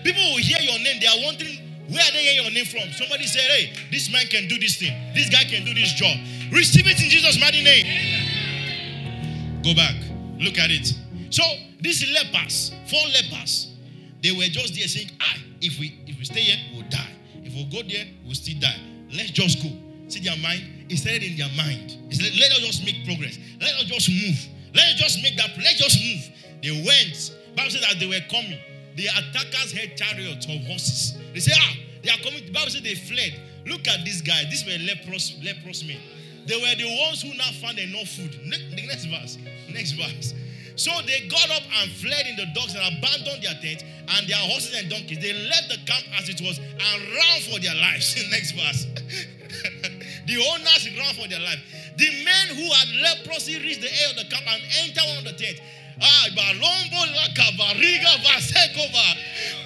People 0.04 0.22
will 0.34 0.44
hear 0.44 0.60
your 0.60 0.78
name, 0.80 1.00
they 1.00 1.08
are 1.08 1.24
wondering 1.24 1.58
where 1.88 2.12
they 2.12 2.24
hear 2.24 2.44
your 2.44 2.52
name 2.52 2.66
from. 2.66 2.92
Somebody 2.94 3.28
said, 3.28 3.42
Hey, 3.42 3.74
this 3.92 4.12
man 4.12 4.26
can 4.28 4.48
do 4.48 4.58
this 4.60 4.78
thing, 4.78 4.94
this 5.14 5.30
guy 5.30 5.44
can 5.44 5.64
do 5.64 5.74
this 5.74 5.94
job. 5.94 6.18
Receive 6.52 6.88
it 6.88 7.00
in 7.02 7.10
Jesus' 7.10 7.40
mighty 7.40 7.64
name. 7.64 7.86
Go 9.64 9.74
back, 9.76 9.96
look 10.40 10.58
at 10.58 10.72
it. 10.72 10.92
So 11.30 11.44
these 11.80 12.04
lepers, 12.12 12.74
four 12.90 13.06
lepers, 13.08 13.72
they 14.22 14.32
were 14.32 14.50
just 14.52 14.76
there 14.76 14.88
saying, 14.88 15.12
Ah, 15.22 15.36
if 15.62 15.80
we 15.80 16.00
if 16.08 16.18
we 16.18 16.26
stay 16.26 16.42
here, 16.42 16.58
we'll 16.74 16.90
die. 16.90 17.12
If 17.44 17.54
we 17.54 17.66
go 17.66 17.88
there, 17.88 18.06
we'll 18.26 18.36
still 18.36 18.60
die. 18.60 18.80
Let's 19.12 19.32
just 19.32 19.62
go. 19.64 19.70
See 20.08 20.20
their 20.20 20.38
mind 20.38 20.82
said 21.02 21.24
in 21.24 21.36
their 21.36 21.50
mind, 21.58 21.98
he 22.10 22.16
said, 22.16 22.32
let 22.38 22.52
us 22.52 22.60
just 22.60 22.86
make 22.86 23.04
progress. 23.06 23.38
Let 23.60 23.74
us 23.76 23.86
just 23.90 24.10
move. 24.10 24.38
Let 24.74 24.94
us 24.94 24.96
just 24.96 25.24
make 25.24 25.36
that. 25.38 25.50
Let's 25.58 25.82
just 25.82 25.98
move. 25.98 26.24
They 26.62 26.72
went. 26.86 27.34
Bible 27.58 27.72
says 27.72 27.82
that 27.82 28.00
they 28.00 28.08
were 28.08 28.22
coming. 28.30 28.58
The 28.96 29.08
attackers 29.08 29.74
had 29.74 29.98
chariots 29.98 30.46
of 30.46 30.62
horses. 30.70 31.18
They 31.34 31.40
say, 31.40 31.54
ah, 31.56 31.74
they 32.04 32.10
are 32.10 32.22
coming. 32.22 32.46
The 32.46 32.52
Bible 32.52 32.70
says 32.70 32.84
they 32.84 32.96
fled. 32.96 33.34
Look 33.66 33.88
at 33.88 34.06
this 34.06 34.22
guy. 34.22 34.46
These 34.50 34.66
were 34.66 34.78
leprous, 34.86 35.38
leprous 35.44 35.84
men. 35.84 36.00
They 36.46 36.56
were 36.56 36.76
the 36.78 36.90
ones 37.06 37.22
who 37.22 37.34
now 37.36 37.52
found 37.62 37.80
enough 37.80 38.08
food. 38.10 38.32
The 38.32 38.86
next 38.88 39.06
verse. 39.06 39.38
Next 39.74 39.92
verse. 39.94 40.34
So 40.82 40.90
they 41.06 41.28
got 41.28 41.46
up 41.52 41.62
and 41.78 41.92
fled 41.92 42.26
in 42.26 42.36
the 42.38 42.48
dogs 42.58 42.74
and 42.74 42.82
abandoned 42.82 43.44
their 43.46 43.54
tents 43.62 43.86
and 43.86 44.28
their 44.28 44.42
horses 44.50 44.74
and 44.82 44.90
donkeys. 44.90 45.20
They 45.22 45.32
left 45.32 45.70
the 45.70 45.78
camp 45.86 46.10
as 46.18 46.28
it 46.28 46.42
was 46.42 46.58
and 46.58 46.98
ran 47.14 47.38
for 47.46 47.62
their 47.62 47.76
lives. 47.76 48.18
next 48.32 48.54
verse. 48.58 48.88
The 50.26 50.38
owners 50.38 50.90
ran 50.98 51.14
for 51.14 51.28
their 51.28 51.40
life. 51.40 51.60
The 51.98 52.10
men 52.26 52.56
who 52.56 52.66
had 52.72 52.88
leprosy 53.04 53.60
reached 53.60 53.82
the 53.82 53.94
edge 53.94 54.12
of 54.12 54.18
the 54.18 54.26
camp 54.34 54.46
and 54.48 54.62
entered 54.82 55.04
one 55.06 55.18
of 55.18 55.26
the 55.26 55.34
tents. 55.34 55.62
Ah, 56.02 56.28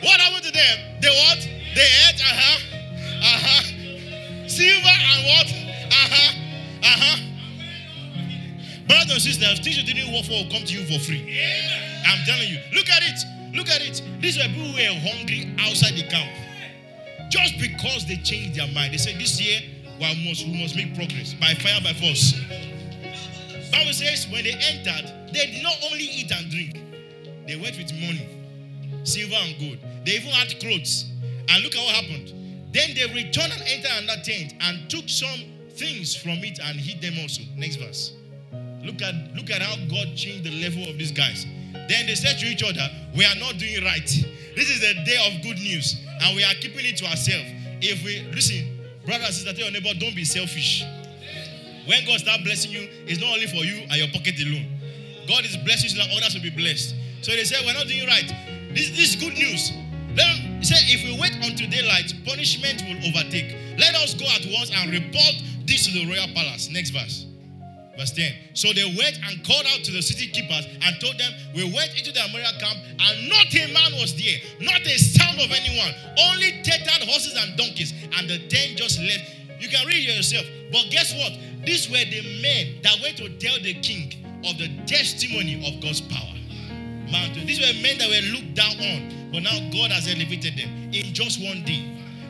what 0.01 0.19
happened 0.19 0.43
to 0.43 0.51
them? 0.51 0.77
They 1.01 1.07
what? 1.07 1.39
They 1.75 1.87
ate, 2.09 2.19
uh-huh, 2.19 2.59
uh-huh. 3.23 4.47
Silver 4.47 4.89
and 4.89 5.25
what? 5.27 5.64
Sisters, 9.25 9.59
things 9.59 9.77
you 9.77 9.83
didn't 9.83 10.13
work 10.13 10.25
for 10.25 10.37
will 10.37 10.51
come 10.51 10.63
to 10.65 10.73
you 10.77 10.85
for 10.85 10.99
free. 11.03 11.25
I'm 12.05 12.21
telling 12.25 12.47
you. 12.47 12.59
Look 12.73 12.89
at 12.89 13.01
it. 13.01 13.19
Look 13.55 13.69
at 13.69 13.81
it. 13.81 14.01
These 14.21 14.37
were 14.37 14.45
people 14.45 14.69
who 14.69 14.77
were 14.77 14.99
hungry 15.01 15.49
outside 15.59 15.95
the 15.97 16.05
camp. 16.07 16.29
Just 17.29 17.57
because 17.59 18.05
they 18.05 18.17
changed 18.17 18.59
their 18.59 18.67
mind. 18.69 18.93
They 18.93 18.97
said, 18.97 19.15
this 19.15 19.41
year, 19.41 19.61
we 19.99 20.05
must, 20.29 20.45
we 20.45 20.61
must 20.61 20.75
make 20.75 20.93
progress 20.93 21.33
by 21.33 21.53
fire, 21.55 21.81
by 21.81 21.93
force. 21.93 22.37
Bible 23.71 23.93
says 23.93 24.27
when 24.31 24.43
they 24.43 24.53
entered, 24.53 25.11
they 25.33 25.47
did 25.47 25.63
not 25.63 25.75
only 25.89 26.05
eat 26.05 26.31
and 26.31 26.51
drink, 26.51 26.79
they 27.47 27.55
went 27.55 27.77
with 27.77 27.91
money. 27.93 28.29
silver 29.05 29.35
and 29.35 29.57
gold. 29.59 29.77
They 30.05 30.13
even 30.13 30.29
had 30.29 30.59
clothes. 30.59 31.05
And 31.49 31.63
look 31.63 31.75
at 31.75 31.81
what 31.83 31.95
happened. 31.95 32.33
Then 32.73 32.93
they 32.95 33.05
returned 33.13 33.53
and 33.53 33.61
entered 33.65 34.03
another 34.03 34.21
tent 34.21 34.53
and 34.61 34.89
took 34.89 35.07
some 35.07 35.39
things 35.71 36.15
from 36.15 36.43
it 36.43 36.59
and 36.63 36.79
hid 36.79 37.01
them 37.01 37.13
also. 37.21 37.43
Next 37.55 37.77
verse. 37.77 38.13
Look 38.85 39.01
at 39.01 39.15
look 39.35 39.49
at 39.49 39.61
how 39.61 39.75
God 39.89 40.15
changed 40.15 40.43
the 40.45 40.61
level 40.61 40.87
of 40.89 40.97
these 40.97 41.11
guys. 41.11 41.45
Then 41.89 42.05
they 42.07 42.15
said 42.15 42.37
to 42.39 42.45
each 42.45 42.63
other, 42.63 42.87
We 43.15 43.25
are 43.25 43.35
not 43.35 43.57
doing 43.57 43.83
right. 43.83 44.07
This 44.55 44.69
is 44.69 44.83
a 44.83 44.93
day 45.03 45.17
of 45.27 45.43
good 45.43 45.57
news, 45.57 46.01
and 46.21 46.35
we 46.35 46.43
are 46.43 46.53
keeping 46.55 46.85
it 46.85 46.97
to 46.97 47.05
ourselves. 47.05 47.49
If 47.81 48.03
we 48.05 48.23
listen, 48.31 48.79
brother 49.05 49.25
and 49.25 49.33
sister, 49.33 49.53
tell 49.53 49.69
your 49.69 49.71
neighbor, 49.71 49.97
don't 49.99 50.15
be 50.15 50.23
selfish. 50.23 50.83
When 51.85 52.05
God 52.05 52.19
start 52.19 52.41
blessing 52.43 52.71
you, 52.71 52.87
it's 53.05 53.19
not 53.19 53.33
only 53.33 53.47
for 53.47 53.61
you 53.61 53.85
and 53.89 53.95
your 53.95 54.07
pocket 54.09 54.39
alone. 54.41 54.65
God 55.27 55.45
is 55.45 55.57
blessing 55.57 55.89
so 55.89 55.97
that 56.01 56.09
others 56.15 56.33
will 56.33 56.41
be 56.41 56.49
blessed. 56.49 56.95
So 57.21 57.31
they 57.33 57.43
said, 57.43 57.65
We're 57.65 57.73
not 57.73 57.87
doing 57.87 58.07
right. 58.07 58.25
This, 58.73 58.89
this 58.89 59.13
is 59.13 59.15
good 59.17 59.33
news. 59.33 59.71
Then 60.15 60.61
he 60.61 60.65
said, 60.65 60.81
If 60.89 61.03
we 61.03 61.19
wait 61.19 61.35
until 61.41 61.69
daylight, 61.69 62.13
punishment 62.25 62.81
will 62.87 63.09
overtake. 63.09 63.53
Let 63.77 63.93
us 63.95 64.13
go 64.13 64.25
at 64.25 64.45
once 64.49 64.71
and 64.73 64.89
report 64.89 65.35
this 65.65 65.85
to 65.87 65.91
the 65.93 66.07
royal 66.07 66.27
palace. 66.33 66.69
Next 66.69 66.91
verse. 66.91 67.25
Verse 67.97 68.11
10. 68.11 68.31
So 68.53 68.73
they 68.73 68.83
went 68.83 69.19
and 69.23 69.43
called 69.45 69.65
out 69.71 69.83
to 69.83 69.91
the 69.91 70.01
city 70.01 70.27
keepers 70.27 70.67
and 70.67 70.99
told 70.99 71.17
them, 71.17 71.31
We 71.55 71.63
went 71.63 71.95
into 71.97 72.11
the 72.11 72.19
Amorian 72.19 72.59
camp, 72.59 72.79
and 72.99 73.29
not 73.29 73.47
a 73.55 73.65
man 73.71 73.91
was 73.99 74.15
there, 74.15 74.37
not 74.59 74.81
a 74.81 74.97
sound 74.99 75.39
of 75.39 75.51
anyone, 75.51 75.91
only 76.31 76.61
tethered 76.63 77.07
horses 77.07 77.35
and 77.39 77.57
donkeys, 77.57 77.93
and 78.17 78.29
the 78.29 78.47
ten 78.47 78.75
just 78.75 78.99
left. 78.99 79.23
You 79.59 79.69
can 79.69 79.87
read 79.87 80.07
it 80.07 80.15
yourself. 80.15 80.45
But 80.71 80.91
guess 80.91 81.13
what? 81.15 81.33
These 81.65 81.89
were 81.89 82.03
the 82.03 82.41
men 82.41 82.81
that 82.83 82.99
went 83.01 83.17
to 83.17 83.29
tell 83.39 83.57
the 83.63 83.73
king 83.79 84.11
of 84.43 84.57
the 84.57 84.69
testimony 84.85 85.63
of 85.65 85.81
God's 85.81 86.01
power. 86.01 86.35
These 87.45 87.59
were 87.59 87.81
men 87.81 87.97
that 87.99 88.09
were 88.09 88.27
looked 88.33 88.55
down 88.55 88.75
on, 88.79 89.31
but 89.31 89.43
now 89.43 89.55
God 89.71 89.91
has 89.91 90.07
elevated 90.07 90.57
them 90.57 90.91
in 90.91 91.13
just 91.13 91.41
one 91.41 91.63
day. 91.63 91.85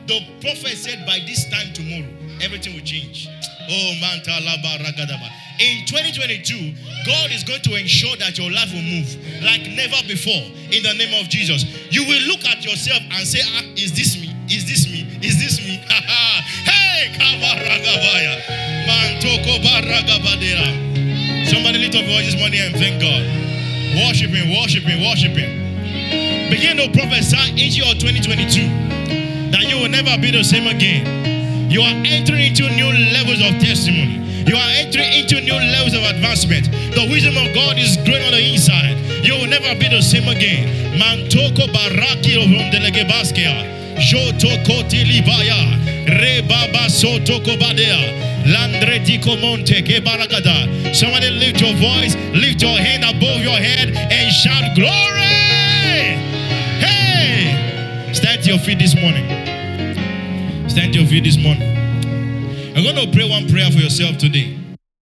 The 0.06 0.20
prophet 0.40 0.76
said, 0.76 1.04
By 1.06 1.20
this 1.26 1.48
time 1.50 1.72
tomorrow, 1.72 2.06
everything 2.40 2.74
will 2.74 2.84
change. 2.84 3.28
Oh, 3.68 3.92
In 5.58 5.86
2022, 5.86 6.74
God 7.06 7.30
is 7.32 7.44
going 7.44 7.62
to 7.62 7.74
ensure 7.74 8.16
that 8.16 8.38
your 8.38 8.50
life 8.50 8.72
will 8.72 8.82
move 8.82 9.16
like 9.42 9.62
never 9.74 9.96
before 10.06 10.42
in 10.70 10.82
the 10.82 10.94
name 10.94 11.14
of 11.20 11.28
Jesus. 11.28 11.64
You 11.90 12.04
will 12.06 12.22
look 12.28 12.44
at 12.44 12.64
yourself 12.64 13.02
and 13.10 13.26
say, 13.26 13.40
ah, 13.44 13.62
Is 13.74 13.92
this 13.92 14.20
me? 14.20 14.34
Is 14.48 14.66
this 14.66 14.86
me? 14.86 15.06
Is 15.22 15.38
this 15.42 15.58
me? 15.66 15.76
hey. 15.88 16.86
Somebody 21.46 21.78
lift 21.78 21.94
up 21.94 22.02
your 22.02 22.10
voice 22.10 22.26
this 22.26 22.38
morning 22.38 22.60
and 22.60 22.74
thank 22.74 23.00
God. 23.00 23.22
Worship 24.06 24.30
Him, 24.30 24.50
worship 24.60 24.84
Him, 24.84 25.02
worship 25.02 25.32
Him. 25.32 26.50
Begin 26.50 26.76
to 26.76 26.88
prophesy 26.96 27.50
into 27.50 27.82
your 27.82 27.94
2022 27.94 29.50
that 29.50 29.64
you 29.68 29.78
will 29.78 29.88
never 29.88 30.20
be 30.20 30.30
the 30.30 30.44
same 30.44 30.66
again. 30.66 31.35
You 31.68 31.82
are 31.82 31.94
entering 32.06 32.46
into 32.54 32.70
new 32.70 32.88
levels 33.12 33.42
of 33.42 33.58
testimony. 33.60 34.22
You 34.46 34.56
are 34.56 34.70
entering 34.78 35.12
into 35.12 35.40
new 35.42 35.58
levels 35.58 35.94
of 35.94 36.04
advancement. 36.04 36.70
The 36.94 37.08
wisdom 37.10 37.36
of 37.36 37.54
God 37.54 37.76
is 37.78 37.96
growing 38.06 38.22
on 38.24 38.32
the 38.32 38.54
inside. 38.54 38.96
You 39.26 39.34
will 39.34 39.48
never 39.48 39.74
be 39.78 39.88
the 39.88 40.00
same 40.00 40.28
again. 40.28 40.70
Mantoko 40.96 41.66
baraki 41.74 42.38
from 42.38 42.70
delegebaskia. 42.70 43.98
Joto 43.98 44.48
libaya. 45.04 45.58
Rebaba 46.06 46.86
sotoko 46.88 47.58
badea. 47.58 47.98
Landretico 48.46 49.36
monte 49.40 49.82
ke 49.82 50.00
baragada. 50.04 50.94
Somebody 50.94 51.30
lift 51.30 51.60
your 51.60 51.74
voice, 51.74 52.14
lift 52.32 52.62
your 52.62 52.78
hand 52.78 53.04
above 53.04 53.42
your 53.42 53.58
head 53.58 53.90
and 53.90 54.32
shout 54.32 54.76
glory. 54.76 56.14
Hey! 56.78 58.12
Stand 58.14 58.44
to 58.44 58.50
your 58.50 58.60
feet 58.60 58.78
this 58.78 58.94
morning. 58.94 59.55
Stand 60.76 60.92
to 60.92 60.98
your 60.98 61.08
feet 61.08 61.24
this 61.24 61.38
morning. 61.38 61.62
I'm 62.76 62.84
going 62.84 62.96
to 62.96 63.10
pray 63.10 63.26
one 63.26 63.48
prayer 63.48 63.70
for 63.70 63.78
yourself 63.78 64.18
today. 64.18 64.65